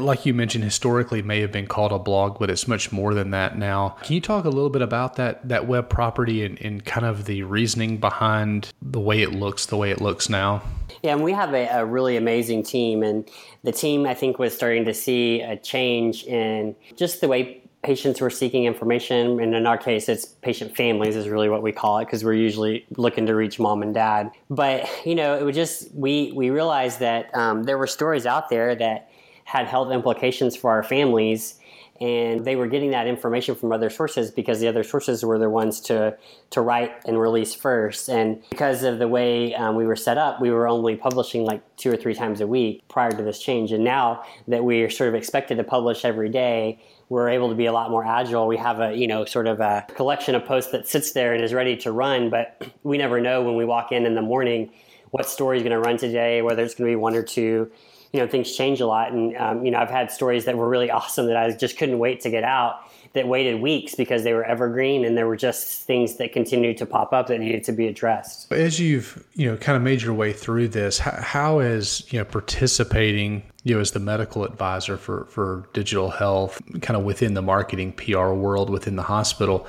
[0.00, 3.30] like you mentioned, historically may have been called a blog, but it's much more than
[3.30, 3.90] that now.
[4.02, 7.24] Can you talk a little bit about that that web property and, and kind of
[7.26, 10.62] the reasoning behind the way it looks, the way it looks now?
[11.02, 13.28] Yeah, and we have a, a, really amazing team, and
[13.62, 18.20] the team I think was starting to see a change in just the way patients
[18.20, 19.38] were seeking information.
[19.40, 22.32] And in our case, it's patient families is really what we call it because we're
[22.32, 24.30] usually looking to reach mom and dad.
[24.50, 28.48] But you know, it was just we we realized that um, there were stories out
[28.48, 29.10] there that
[29.44, 31.60] had health implications for our families
[32.00, 35.48] and they were getting that information from other sources because the other sources were the
[35.48, 36.16] ones to
[36.50, 38.08] to write and release first.
[38.08, 41.62] And because of the way um, we were set up we were only publishing like
[41.76, 43.70] two or three times a week prior to this change.
[43.70, 46.80] And now that we are sort of expected to publish every day
[47.10, 48.46] we're able to be a lot more agile.
[48.48, 51.44] We have a you know sort of a collection of posts that sits there and
[51.44, 54.70] is ready to run but we never know when we walk in in the morning
[55.10, 57.70] what story is going to run today whether it's going to be one or two
[58.14, 59.12] you know things change a lot.
[59.12, 61.98] And um, you know i've had stories that were really awesome that i just couldn't
[61.98, 62.80] wait to get out
[63.14, 66.84] that waited weeks because they were evergreen and there were just things that continued to
[66.84, 68.52] pop up that needed to be addressed.
[68.52, 72.18] As you've you know kind of made your way through this how, how is you
[72.18, 77.34] know participating you know as the medical advisor for for digital health kind of within
[77.34, 79.66] the marketing pr world within the hospital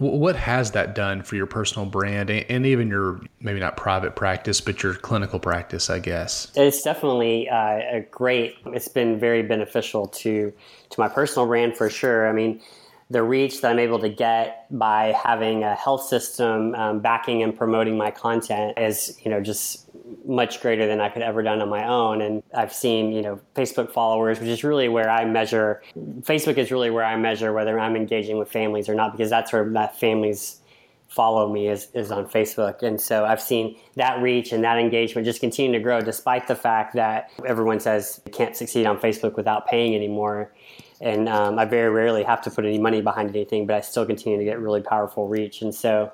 [0.00, 4.58] what has that done for your personal brand and even your maybe not private practice,
[4.58, 5.90] but your clinical practice?
[5.90, 8.56] I guess it's definitely uh, a great.
[8.66, 10.52] It's been very beneficial to
[10.88, 12.26] to my personal brand for sure.
[12.26, 12.62] I mean,
[13.10, 17.54] the reach that I'm able to get by having a health system um, backing and
[17.54, 19.89] promoting my content is, you know, just
[20.24, 22.20] much greater than I could ever done on my own.
[22.22, 25.82] And I've seen, you know, Facebook followers, which is really where I measure.
[26.20, 29.52] Facebook is really where I measure whether I'm engaging with families or not, because that's
[29.52, 30.60] where that families
[31.08, 32.82] follow me is, is on Facebook.
[32.82, 36.54] And so I've seen that reach and that engagement just continue to grow despite the
[36.54, 40.52] fact that everyone says you can't succeed on Facebook without paying anymore.
[41.00, 44.06] And um, I very rarely have to put any money behind anything, but I still
[44.06, 45.62] continue to get really powerful reach.
[45.62, 46.12] And so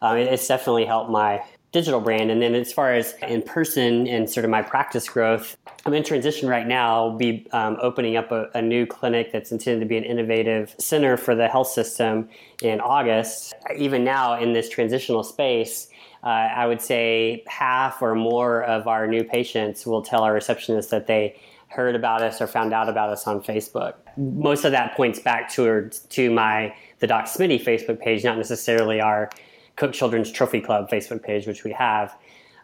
[0.00, 1.42] um, it's definitely helped my
[1.76, 2.30] digital brand.
[2.30, 6.02] And then as far as in person and sort of my practice growth, I'm in
[6.02, 6.94] transition right now.
[6.94, 10.74] I'll be um, opening up a, a, new clinic that's intended to be an innovative
[10.78, 12.30] center for the health system
[12.62, 13.52] in August.
[13.76, 15.88] Even now in this transitional space,
[16.24, 20.90] uh, I would say half or more of our new patients will tell our receptionist
[20.92, 23.96] that they heard about us or found out about us on Facebook.
[24.16, 28.98] Most of that points back to to my the Doc Smitty Facebook page, not necessarily
[28.98, 29.28] our
[29.76, 32.16] Cook Children's Trophy Club Facebook page, which we have.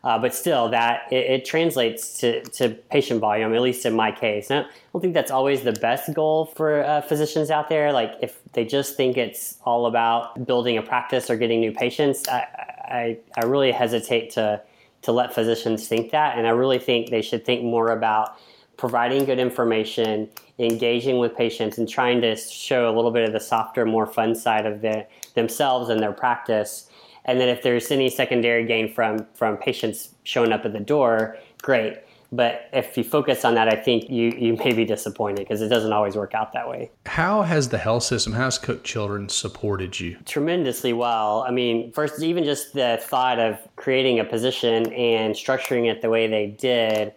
[0.05, 4.11] Uh, but still, that it, it, translates to, to patient volume, at least in my
[4.11, 4.51] case.
[4.51, 7.93] And I don't think that's always the best goal for uh, physicians out there.
[7.93, 12.27] Like if they just think it's all about building a practice or getting new patients,
[12.29, 12.41] I,
[12.85, 14.61] I, I really hesitate to
[15.03, 16.39] to let physicians think that.
[16.39, 18.39] And I really think they should think more about
[18.77, 23.41] providing good information, engaging with patients, and trying to show a little bit of the
[23.41, 26.89] softer, more fun side of the, themselves and their practice
[27.25, 31.37] and then if there's any secondary gain from from patients showing up at the door,
[31.63, 31.99] great.
[32.35, 35.69] But if you focus on that, I think you, you may be disappointed because it
[35.69, 36.91] doesn't always work out that way.
[37.05, 40.17] How has the health system, how has Cook Children supported you?
[40.25, 41.45] Tremendously well.
[41.47, 46.09] I mean, first, even just the thought of creating a position and structuring it the
[46.09, 47.13] way they did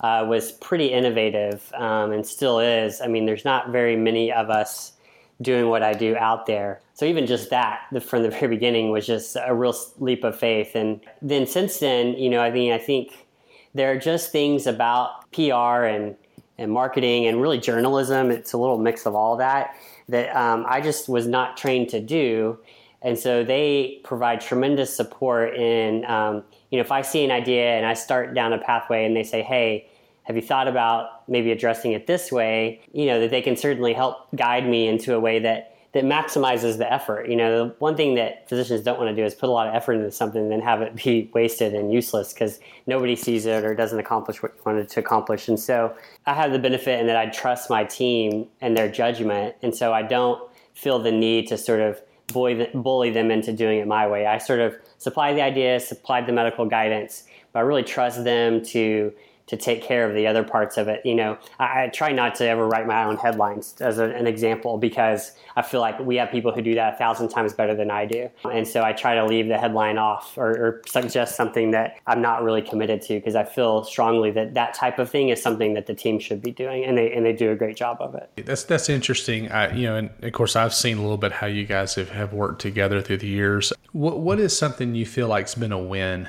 [0.00, 3.00] uh, was pretty innovative um, and still is.
[3.00, 4.95] I mean, there's not very many of us
[5.42, 6.80] doing what I do out there.
[6.94, 10.74] So even just that from the very beginning was just a real leap of faith.
[10.74, 13.26] And then since then, you know, I mean, I think
[13.74, 16.16] there are just things about PR and
[16.58, 18.30] and marketing and really journalism.
[18.30, 19.74] It's a little mix of all that
[20.08, 22.58] that um, I just was not trained to do.
[23.02, 27.76] And so they provide tremendous support in, um, you know, if I see an idea
[27.76, 29.88] and I start down a pathway and they say, hey,
[30.26, 32.80] have you thought about maybe addressing it this way?
[32.92, 36.76] You know, that they can certainly help guide me into a way that that maximizes
[36.76, 37.26] the effort.
[37.26, 39.66] You know, the one thing that physicians don't want to do is put a lot
[39.66, 43.46] of effort into something and then have it be wasted and useless because nobody sees
[43.46, 45.48] it or doesn't accomplish what you wanted to accomplish.
[45.48, 45.96] And so
[46.26, 49.56] I have the benefit in that I trust my team and their judgment.
[49.62, 50.42] And so I don't
[50.74, 54.26] feel the need to sort of bully them into doing it my way.
[54.26, 58.62] I sort of supply the ideas, supply the medical guidance, but I really trust them
[58.66, 59.14] to
[59.46, 61.04] to take care of the other parts of it.
[61.04, 64.26] You know, I, I try not to ever write my own headlines as a, an
[64.26, 67.74] example because I feel like we have people who do that a thousand times better
[67.74, 68.28] than I do.
[68.50, 72.20] And so I try to leave the headline off or, or suggest something that I'm
[72.20, 75.74] not really committed to because I feel strongly that that type of thing is something
[75.74, 78.14] that the team should be doing and they, and they do a great job of
[78.14, 78.30] it.
[78.44, 79.50] That's, that's interesting.
[79.50, 82.10] I, you know, and of course I've seen a little bit how you guys have,
[82.10, 83.72] have worked together through the years.
[83.92, 86.28] What, what is something you feel like's been a win?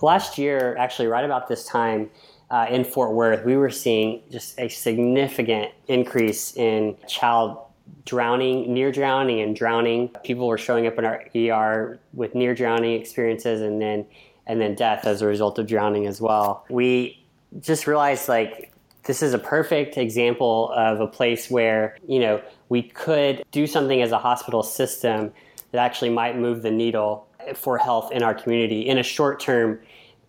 [0.00, 2.08] Last year, actually, right about this time,
[2.50, 7.58] uh, in Fort Worth, we were seeing just a significant increase in child
[8.04, 10.08] drowning, near drowning, and drowning.
[10.24, 14.06] People were showing up in our ER with near drowning experiences, and then
[14.46, 16.64] and then death as a result of drowning as well.
[16.70, 17.24] We
[17.60, 18.72] just realized like
[19.04, 24.00] this is a perfect example of a place where you know we could do something
[24.02, 25.32] as a hospital system
[25.72, 29.80] that actually might move the needle for health in our community in a short term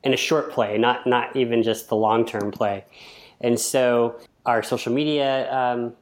[0.07, 2.85] in a short play, not not even just the long term play.
[3.41, 5.93] And so our social media um,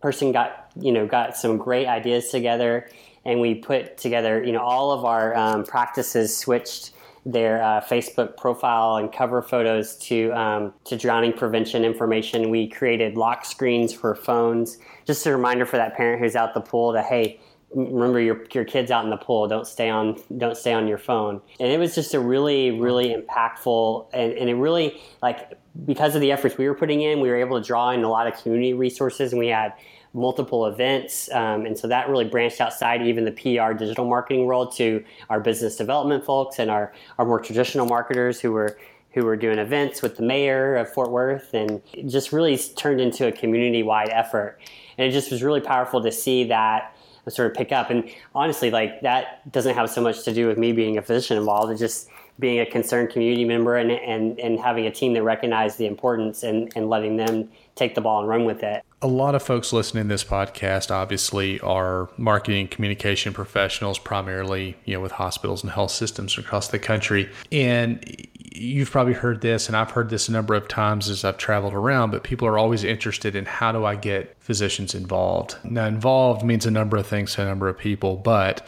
[0.00, 2.88] person got you know got some great ideas together,
[3.26, 6.92] and we put together you know all of our um, practices switched
[7.26, 12.48] their uh, Facebook profile and cover photos to um, to drowning prevention information.
[12.48, 16.62] We created lock screens for phones, just a reminder for that parent who's out the
[16.62, 17.40] pool that hey,
[17.74, 20.98] remember your your kids out in the pool don't stay on don't stay on your
[20.98, 21.40] phone.
[21.60, 26.20] And it was just a really really impactful and, and it really like because of
[26.20, 28.40] the efforts we were putting in we were able to draw in a lot of
[28.42, 29.74] community resources and we had
[30.14, 34.74] multiple events um, and so that really branched outside even the pr digital marketing world
[34.74, 38.78] to our business development folks and our, our more traditional marketers who were
[39.18, 43.26] who were doing events with the mayor of fort worth and just really turned into
[43.26, 44.58] a community-wide effort.
[44.96, 46.94] And it just was really powerful to see that
[47.30, 47.90] sort of pick up.
[47.90, 51.36] And honestly, like that doesn't have so much to do with me being a physician
[51.36, 51.72] involved.
[51.72, 52.08] It's just
[52.38, 56.42] being a concerned community member and, and, and having a team that recognized the importance
[56.44, 58.84] and, and letting them take the ball and run with it.
[59.02, 64.94] A lot of folks listening to this podcast obviously are marketing communication professionals, primarily, you
[64.94, 67.28] know, with hospitals and health systems across the country.
[67.52, 68.28] And
[68.58, 71.74] you've probably heard this, and I've heard this a number of times as I've traveled
[71.74, 75.56] around, but people are always interested in how do I get physicians involved?
[75.64, 78.66] Now, involved means a number of things to a number of people, but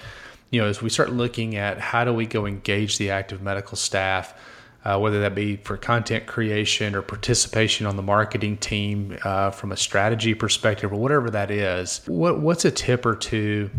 [0.51, 3.76] you know, as we start looking at how do we go engage the active medical
[3.76, 4.34] staff,
[4.84, 9.72] uh, whether that be for content creation or participation on the marketing team uh, from
[9.72, 13.70] a strategy perspective or whatever that is, what, what's a tip or two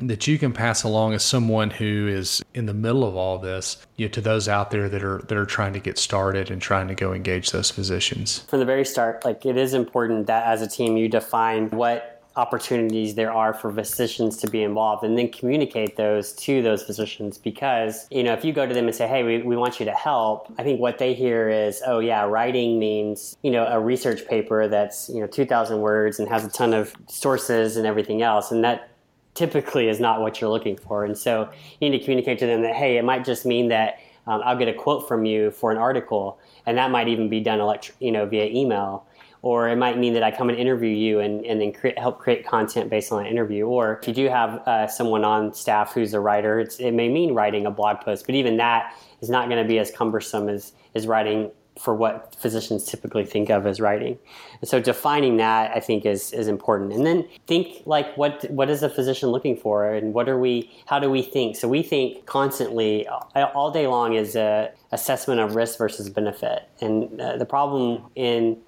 [0.00, 3.84] that you can pass along as someone who is in the middle of all this
[3.96, 6.60] you know, to those out there that are that are trying to get started and
[6.60, 8.40] trying to go engage those physicians.
[8.48, 12.14] From the very start like it is important that as a team you define what
[12.36, 17.38] opportunities there are for physicians to be involved and then communicate those to those physicians
[17.38, 19.86] because you know if you go to them and say hey we, we want you
[19.86, 23.78] to help i think what they hear is oh yeah writing means you know a
[23.78, 28.20] research paper that's you know 2000 words and has a ton of sources and everything
[28.20, 28.88] else and that
[29.34, 31.04] typically is not what you're looking for.
[31.04, 33.98] And so you need to communicate to them that, hey, it might just mean that
[34.26, 37.40] um, I'll get a quote from you for an article, and that might even be
[37.40, 39.06] done elect- you know, via email.
[39.42, 42.46] Or it might mean that I come and interview you and, and then help create
[42.46, 43.66] content based on an interview.
[43.66, 47.34] Or if you do have uh, someone on staff who's a writer, it may mean
[47.34, 50.72] writing a blog post, but even that is not going to be as cumbersome as,
[50.94, 54.18] as writing for what physicians typically think of as writing.
[54.60, 56.92] And so defining that I think is is important.
[56.92, 60.70] And then think like what what is a physician looking for and what are we
[60.86, 61.56] how do we think?
[61.56, 66.68] So we think constantly all day long is a assessment of risk versus benefit.
[66.80, 68.58] And uh, the problem in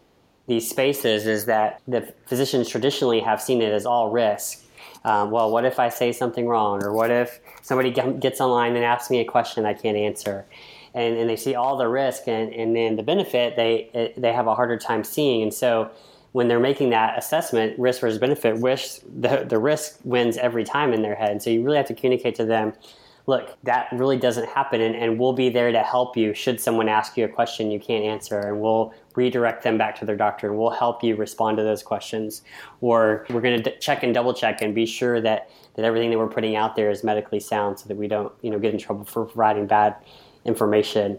[0.49, 4.65] these spaces is that the physicians traditionally have seen it as all risk.
[5.05, 6.83] Um, well, what if I say something wrong?
[6.83, 10.45] Or what if somebody gets online and asks me a question I can't answer?
[10.95, 14.47] And, and they see all the risk and, and then the benefit they they have
[14.47, 15.91] a harder time seeing and so
[16.33, 20.93] when they're making that assessment risk versus benefit wish the, the risk wins every time
[20.93, 22.73] in their head so you really have to communicate to them
[23.27, 24.81] look, that really doesn't happen.
[24.81, 27.81] And, and we'll be there to help you should someone ask you a question you
[27.81, 28.39] can't answer.
[28.39, 31.83] And we'll redirect them back to their doctor and we'll help you respond to those
[31.83, 32.43] questions.
[32.81, 36.11] Or we're going to d- check and double check and be sure that, that everything
[36.11, 38.73] that we're putting out there is medically sound so that we don't you know, get
[38.73, 39.97] in trouble for providing bad
[40.47, 41.19] information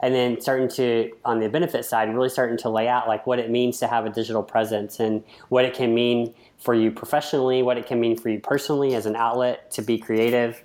[0.00, 3.38] and then starting to on the benefit side really starting to lay out like what
[3.38, 7.62] it means to have a digital presence and what it can mean for you professionally
[7.62, 10.62] what it can mean for you personally as an outlet to be creative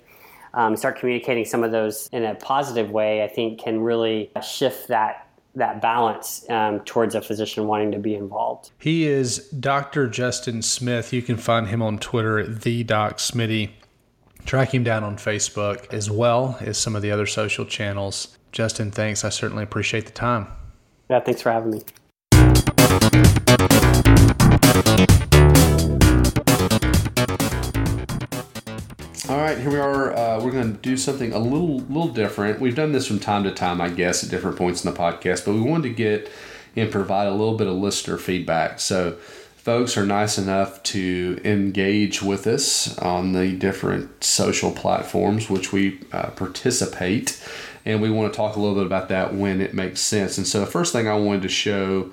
[0.54, 4.88] um, start communicating some of those in a positive way i think can really shift
[4.88, 5.24] that
[5.56, 8.72] that balance um, towards a physician wanting to be involved.
[8.78, 10.08] He is Dr.
[10.08, 11.12] Justin Smith.
[11.12, 13.70] You can find him on Twitter at the Doc Smitty.
[14.44, 18.36] Track him down on Facebook as well as some of the other social channels.
[18.52, 19.24] Justin, thanks.
[19.24, 20.48] I certainly appreciate the time.
[21.10, 21.82] Yeah, thanks for having me.
[29.26, 30.14] All right, here we are.
[30.14, 32.60] Uh, we're going to do something a little little different.
[32.60, 35.46] We've done this from time to time, I guess, at different points in the podcast,
[35.46, 36.30] but we wanted to get
[36.76, 38.80] and provide a little bit of listener feedback.
[38.80, 39.16] So,
[39.64, 45.98] folks are nice enough to engage with us on the different social platforms which we
[46.12, 47.42] uh, participate
[47.86, 50.36] and we want to talk a little bit about that when it makes sense.
[50.36, 52.10] And so the first thing I wanted to show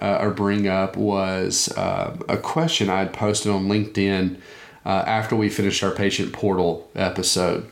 [0.00, 4.38] uh, or bring up was uh, a question I had posted on LinkedIn
[4.86, 7.70] uh, after we finished our patient portal episode.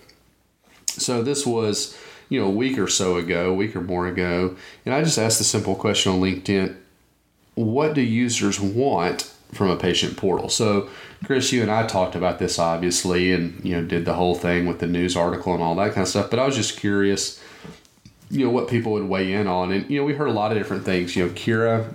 [0.88, 1.96] So this was,
[2.28, 5.18] you know, a week or so ago, a week or more ago, and I just
[5.18, 6.76] asked the simple question on LinkedIn:
[7.54, 10.48] What do users want from a patient portal?
[10.48, 10.88] So,
[11.24, 14.66] Chris, you and I talked about this obviously, and you know, did the whole thing
[14.66, 16.30] with the news article and all that kind of stuff.
[16.30, 17.40] But I was just curious
[18.32, 20.50] you know what people would weigh in on, and you know we heard a lot
[20.50, 21.14] of different things.
[21.14, 21.94] You know, Kira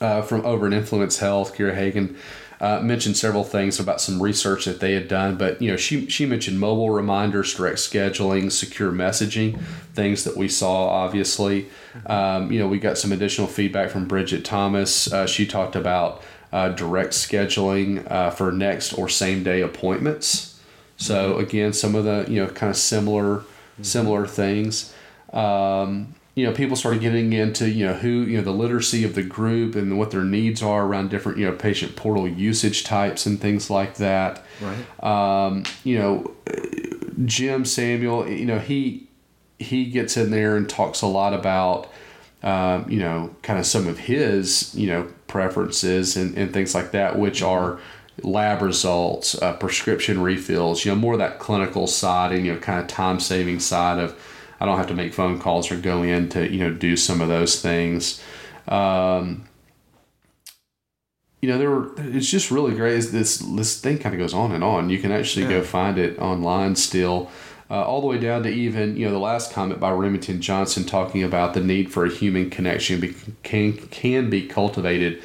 [0.00, 2.16] uh, from over at Influence Health, Kira Hagen.
[2.60, 6.08] Uh, mentioned several things about some research that they had done, but you know she
[6.08, 9.60] she mentioned mobile reminders, direct scheduling, secure messaging,
[9.92, 10.88] things that we saw.
[10.88, 11.68] Obviously,
[12.06, 15.12] um, you know we got some additional feedback from Bridget Thomas.
[15.12, 20.60] Uh, she talked about uh, direct scheduling uh, for next or same day appointments.
[20.96, 23.42] So again, some of the you know kind of similar
[23.82, 24.94] similar things
[25.32, 29.14] um, you know, people started getting into, you know, who, you know, the literacy of
[29.14, 33.24] the group and what their needs are around different, you know, patient portal usage types
[33.24, 34.44] and things like that.
[34.60, 35.04] Right.
[35.04, 36.34] Um, you know,
[37.24, 39.06] Jim Samuel, you know, he,
[39.60, 41.88] he gets in there and talks a lot about,
[42.42, 46.90] um, you know, kind of some of his, you know, preferences and, and things like
[46.90, 47.78] that, which are
[48.22, 52.58] lab results, uh, prescription refills, you know, more of that clinical side and, you know,
[52.58, 54.18] kind of time saving side of,
[54.60, 57.20] I don't have to make phone calls or go in to you know do some
[57.20, 58.22] of those things.
[58.68, 59.48] Um,
[61.44, 61.92] you know, there were.
[61.98, 63.04] It's just really great.
[63.04, 64.88] This this thing kind of goes on and on.
[64.88, 65.50] You can actually yeah.
[65.50, 67.30] go find it online still.
[67.70, 70.84] Uh, all the way down to even you know the last comment by Remington Johnson
[70.84, 75.22] talking about the need for a human connection be, can can be cultivated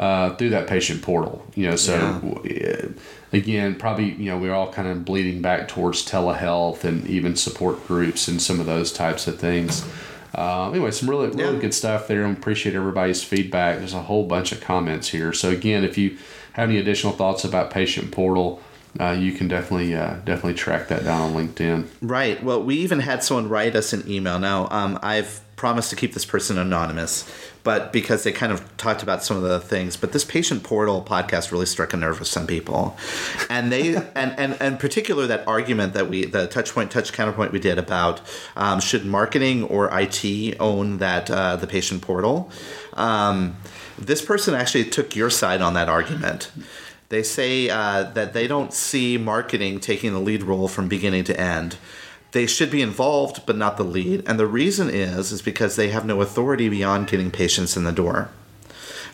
[0.00, 1.46] uh, through that patient portal.
[1.54, 2.88] You know, so yeah
[3.32, 7.86] again, probably you know we're all kind of bleeding back towards telehealth and even support
[7.86, 9.86] groups and some of those types of things.
[10.34, 11.60] Uh, anyway, some really really yeah.
[11.60, 13.78] good stuff there, and appreciate everybody's feedback.
[13.78, 15.32] There's a whole bunch of comments here.
[15.32, 16.16] So again, if you
[16.54, 18.60] have any additional thoughts about Patient Portal,
[18.98, 21.86] uh, you can definitely uh, definitely track that down on LinkedIn.
[22.02, 22.42] Right.
[22.42, 24.38] Well, we even had someone write us an email.
[24.38, 27.30] Now, um, I've promised to keep this person anonymous,
[27.62, 29.96] but because they kind of talked about some of the things.
[29.96, 32.96] But this patient portal podcast really struck a nerve with some people,
[33.48, 37.52] and they and and and particular that argument that we the touch point touch counterpoint
[37.52, 38.20] we did about
[38.56, 42.50] um, should marketing or IT own that uh, the patient portal.
[42.94, 43.56] Um,
[43.96, 46.50] this person actually took your side on that argument.
[47.10, 51.38] They say uh, that they don't see marketing taking the lead role from beginning to
[51.38, 51.76] end.
[52.30, 54.22] They should be involved but not the lead.
[54.26, 57.92] And the reason is is because they have no authority beyond getting patients in the
[57.92, 58.30] door.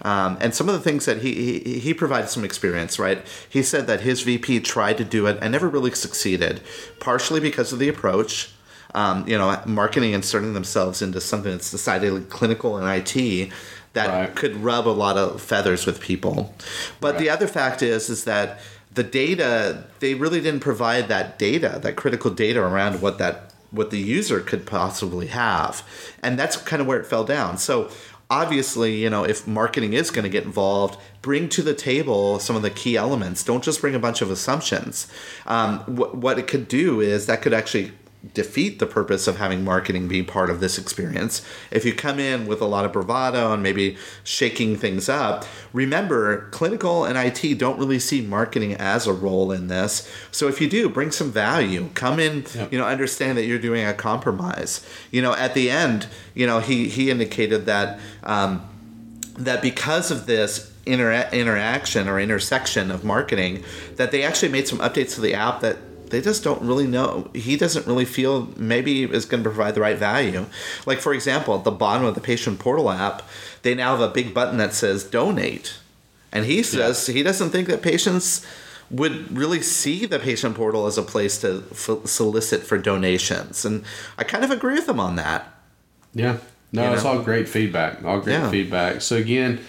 [0.02, 3.26] Um, and some of the things that he, he he provided some experience right?
[3.48, 6.60] He said that his vp tried to do it and never really succeeded
[7.00, 8.50] partially because of the approach
[8.94, 13.52] um, you know marketing inserting themselves into something that's decidedly clinical and it
[13.96, 14.36] that right.
[14.36, 16.54] could rub a lot of feathers with people.
[17.00, 17.20] But right.
[17.20, 18.60] the other fact is is that
[18.92, 23.90] the data they really didn't provide that data that critical data around what that what
[23.90, 25.82] the user could possibly have.
[26.22, 27.56] And that's kind of where it fell down.
[27.56, 27.90] So
[28.28, 32.54] obviously you know if marketing is going to get involved bring to the table some
[32.54, 33.42] of the key elements.
[33.42, 35.10] Don't just bring a bunch of assumptions.
[35.46, 37.92] Um, what, what it could do is that could actually
[38.34, 41.42] defeat the purpose of having marketing be part of this experience.
[41.70, 46.48] If you come in with a lot of bravado and maybe shaking things up, remember
[46.50, 50.10] clinical and IT don't really see marketing as a role in this.
[50.30, 51.90] So if you do, bring some value.
[51.94, 52.72] Come in, yep.
[52.72, 54.86] you know, understand that you're doing a compromise.
[55.10, 58.66] You know, at the end, you know, he he indicated that um,
[59.38, 63.64] that because of this inter- interaction or intersection of marketing,
[63.96, 65.78] that they actually made some updates to the app that
[66.10, 67.30] they just don't really know.
[67.34, 70.46] He doesn't really feel maybe is going to provide the right value.
[70.84, 73.22] Like, for example, at the bottom of the patient portal app,
[73.62, 75.78] they now have a big button that says donate.
[76.32, 77.14] And he says yeah.
[77.14, 78.46] he doesn't think that patients
[78.90, 83.64] would really see the patient portal as a place to f- solicit for donations.
[83.64, 83.84] And
[84.16, 85.52] I kind of agree with him on that.
[86.14, 86.38] Yeah.
[86.72, 86.94] No, you know?
[86.94, 88.04] it's all great feedback.
[88.04, 88.50] All great yeah.
[88.50, 89.00] feedback.
[89.00, 89.60] So, again,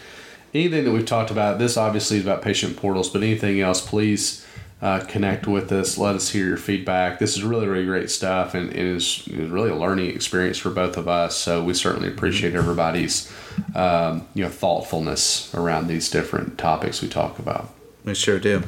[0.53, 4.46] anything that we've talked about, this obviously is about patient portals, but anything else, please
[4.81, 5.97] uh, connect with us.
[5.97, 7.19] Let us hear your feedback.
[7.19, 10.57] This is really, really great stuff, and it is, it is really a learning experience
[10.57, 11.35] for both of us.
[11.35, 12.59] So we certainly appreciate mm-hmm.
[12.59, 13.31] everybody's
[13.75, 17.73] um, you know thoughtfulness around these different topics we talk about.
[18.05, 18.63] We sure do.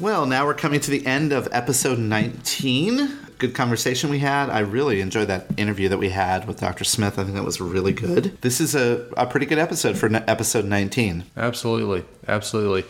[0.00, 4.50] Well, now we're coming to the end of episode 19 good conversation we had.
[4.50, 6.84] I really enjoyed that interview that we had with Dr.
[6.84, 7.18] Smith.
[7.18, 8.36] I think that was really good.
[8.40, 11.24] This is a, a pretty good episode for episode 19.
[11.36, 12.04] Absolutely.
[12.26, 12.84] Absolutely.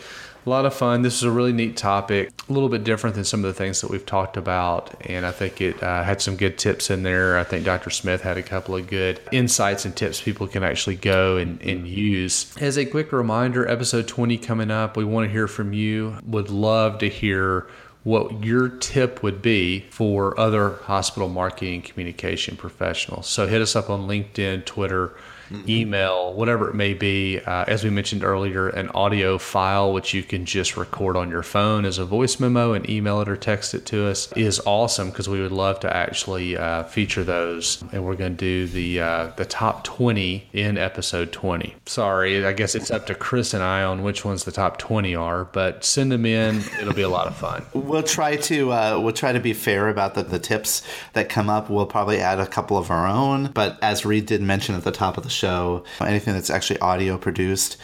[0.47, 1.03] A lot of fun.
[1.03, 3.83] This is a really neat topic, a little bit different than some of the things
[3.83, 4.95] that we've talked about.
[5.07, 7.39] And I think it uh, had some good tips in there.
[7.39, 7.91] I think Dr.
[7.91, 11.87] Smith had a couple of good insights and tips people can actually go and, and
[11.87, 12.57] use.
[12.57, 16.17] As a quick reminder, episode 20 coming up, we want to hear from you.
[16.25, 17.67] Would love to hear
[18.05, 23.27] what your tip would be for other hospital marketing communication professionals.
[23.27, 25.13] So hit us up on LinkedIn, Twitter,
[25.51, 25.69] mm-hmm.
[25.69, 27.41] email, whatever it may be.
[27.41, 31.43] Uh, as we mentioned earlier, an audio file which you can just record on your
[31.43, 35.11] phone as a voice memo and email it or text it to us is awesome
[35.11, 37.83] because we would love to actually uh, feature those.
[37.93, 41.75] And we're going to do the uh, the top 20 in episode 20.
[41.87, 45.15] Sorry, I guess it's up to Chris and I on which ones the top 20
[45.15, 46.63] are, but send them in.
[46.81, 47.65] It'll be a lot of fun.
[47.73, 50.83] we'll try to uh, we'll try to be fair about the, the tips
[51.13, 51.71] that come up.
[51.71, 54.93] We'll probably add a couple of our own, but as Reed did mention at the
[54.93, 57.77] top of the show, anything that's actually audio produced,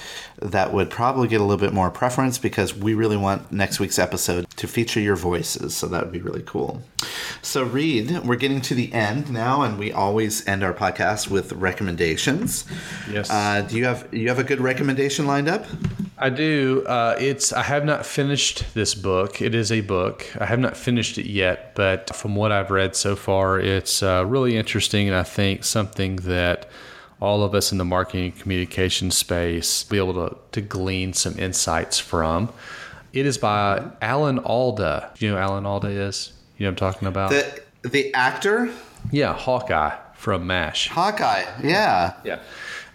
[0.43, 3.99] that would probably get a little bit more preference because we really want next week's
[3.99, 5.77] episode to feature your voices.
[5.77, 6.83] So that would be really cool.
[7.43, 11.53] So, Reed, we're getting to the end now, and we always end our podcast with
[11.53, 12.65] recommendations.
[13.11, 13.31] Yes.
[13.31, 15.65] Uh, do you have you have a good recommendation lined up?
[16.17, 16.85] I do.
[16.87, 19.43] Uh, it's I have not finished this book.
[19.43, 20.27] It is a book.
[20.41, 24.25] I have not finished it yet, but from what I've read so far, it's uh,
[24.27, 26.67] really interesting, and I think something that
[27.25, 31.39] all of us in the marketing and communication space be able to, to glean some
[31.39, 32.53] insights from.
[33.13, 35.11] It is by Alan Alda.
[35.15, 36.33] Do you know who Alan Alda is?
[36.59, 37.31] You know what I'm talking about?
[37.31, 38.71] The the actor?
[39.11, 40.89] Yeah, Hawkeye from MASH.
[40.89, 42.15] Hawkeye, yeah.
[42.25, 42.41] Yeah.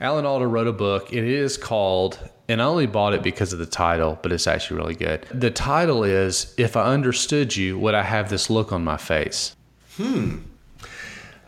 [0.02, 1.12] Alan Alda wrote a book.
[1.12, 4.78] It is called, and I only bought it because of the title, but it's actually
[4.78, 5.26] really good.
[5.32, 9.56] The title is If I Understood You, Would I Have This Look on My Face?
[9.98, 10.40] Hmm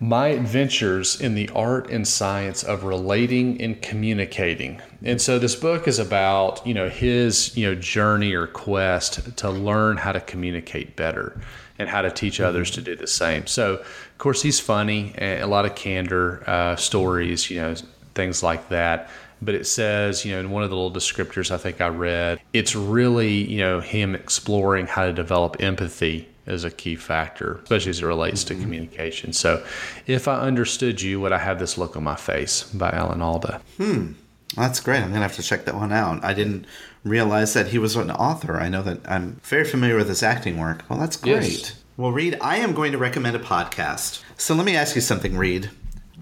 [0.01, 4.81] my adventures in the art and science of relating and communicating.
[5.03, 9.49] And so this book is about, you know, his, you know, journey or quest to
[9.51, 11.39] learn how to communicate better
[11.77, 13.45] and how to teach others to do the same.
[13.45, 17.75] So, of course, he's funny and a lot of candor uh, stories, you know,
[18.15, 19.07] things like that.
[19.39, 22.41] But it says, you know, in one of the little descriptors I think I read,
[22.53, 27.91] it's really, you know, him exploring how to develop empathy is a key factor, especially
[27.91, 28.55] as it relates mm-hmm.
[28.55, 29.33] to communication.
[29.33, 29.65] So,
[30.07, 33.61] if I understood you, would I have this look on my face by Alan Alda?
[33.77, 34.13] Hmm.
[34.55, 35.01] That's great.
[35.01, 36.23] I'm gonna have to check that one out.
[36.23, 36.65] I didn't
[37.03, 38.59] realize that he was an author.
[38.59, 40.83] I know that I'm very familiar with his acting work.
[40.89, 41.51] Well, that's great.
[41.61, 41.75] Yes.
[41.97, 44.23] Well, Reed, I am going to recommend a podcast.
[44.37, 45.69] So let me ask you something, Reed.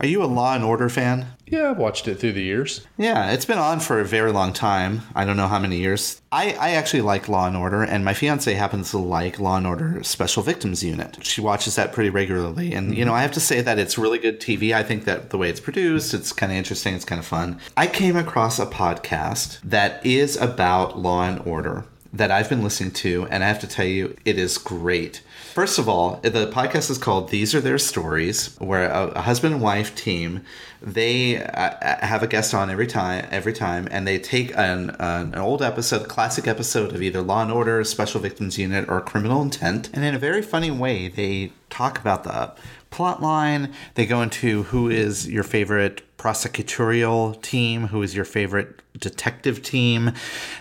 [0.01, 1.27] Are you a Law and Order fan?
[1.45, 2.87] Yeah, I've watched it through the years.
[2.97, 5.01] Yeah, it's been on for a very long time.
[5.13, 6.21] I don't know how many years.
[6.31, 9.67] I, I actually like Law and Order, and my fiance happens to like Law and
[9.67, 11.17] Order Special Victims Unit.
[11.21, 14.19] She watches that pretty regularly, and you know, I have to say that it's really
[14.19, 14.73] good TV.
[14.73, 17.59] I think that the way it's produced, it's kind of interesting, it's kind of fun.
[17.75, 21.83] I came across a podcast that is about Law and Order
[22.13, 25.21] that I've been listening to, and I have to tell you, it is great.
[25.53, 29.55] First of all, the podcast is called "These Are Their Stories," where a, a husband
[29.55, 30.45] and wife team
[30.81, 35.35] they uh, have a guest on every time, every time, and they take an, an
[35.35, 39.89] old episode, classic episode of either Law and Order, Special Victims Unit, or Criminal Intent,
[39.93, 42.53] and in a very funny way, they talk about the
[42.91, 43.73] plot line.
[43.95, 50.13] They go into who is your favorite prosecutorial team, who is your favorite detective team.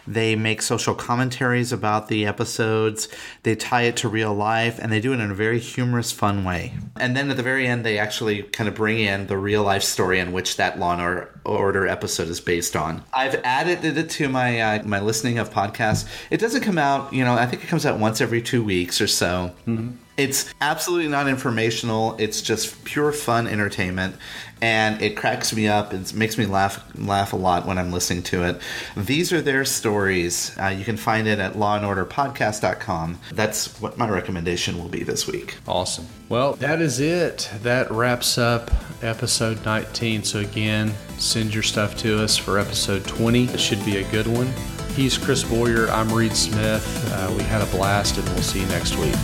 [0.07, 3.09] They make social commentaries about the episodes.
[3.43, 6.45] They tie it to real life, and they do it in a very humorous, fun
[6.45, 6.75] way.
[6.97, 9.83] And then at the very end, they actually kind of bring in the real life
[9.83, 13.03] story in which that Law and Order episode is based on.
[13.13, 16.09] I've added it to my uh, my listening of podcasts.
[16.31, 19.01] It doesn't come out, you know, I think it comes out once every two weeks
[19.01, 19.53] or so.
[19.67, 19.91] Mm-hmm.
[20.19, 22.17] It's absolutely not informational.
[22.19, 24.17] It's just pure fun entertainment,
[24.61, 28.25] and it cracks me up and makes me laugh laugh a lot when I'm listening
[28.25, 28.61] to it.
[28.97, 30.59] These are their stories.
[30.61, 33.21] Uh, you can find it at lawandorderpodcast.com.
[33.33, 35.57] That's what my recommendation will be this week.
[35.69, 36.09] Awesome.
[36.29, 37.49] Well, that is it.
[37.63, 38.73] That wraps up
[39.05, 40.25] episode 19.
[40.25, 43.45] So again, send your stuff to us for episode 20.
[43.45, 44.53] It should be a good one.
[44.97, 45.87] He's Chris Boyer.
[45.91, 47.09] I'm Reed Smith.
[47.13, 49.15] Uh, we had a blast, and we'll see you next week.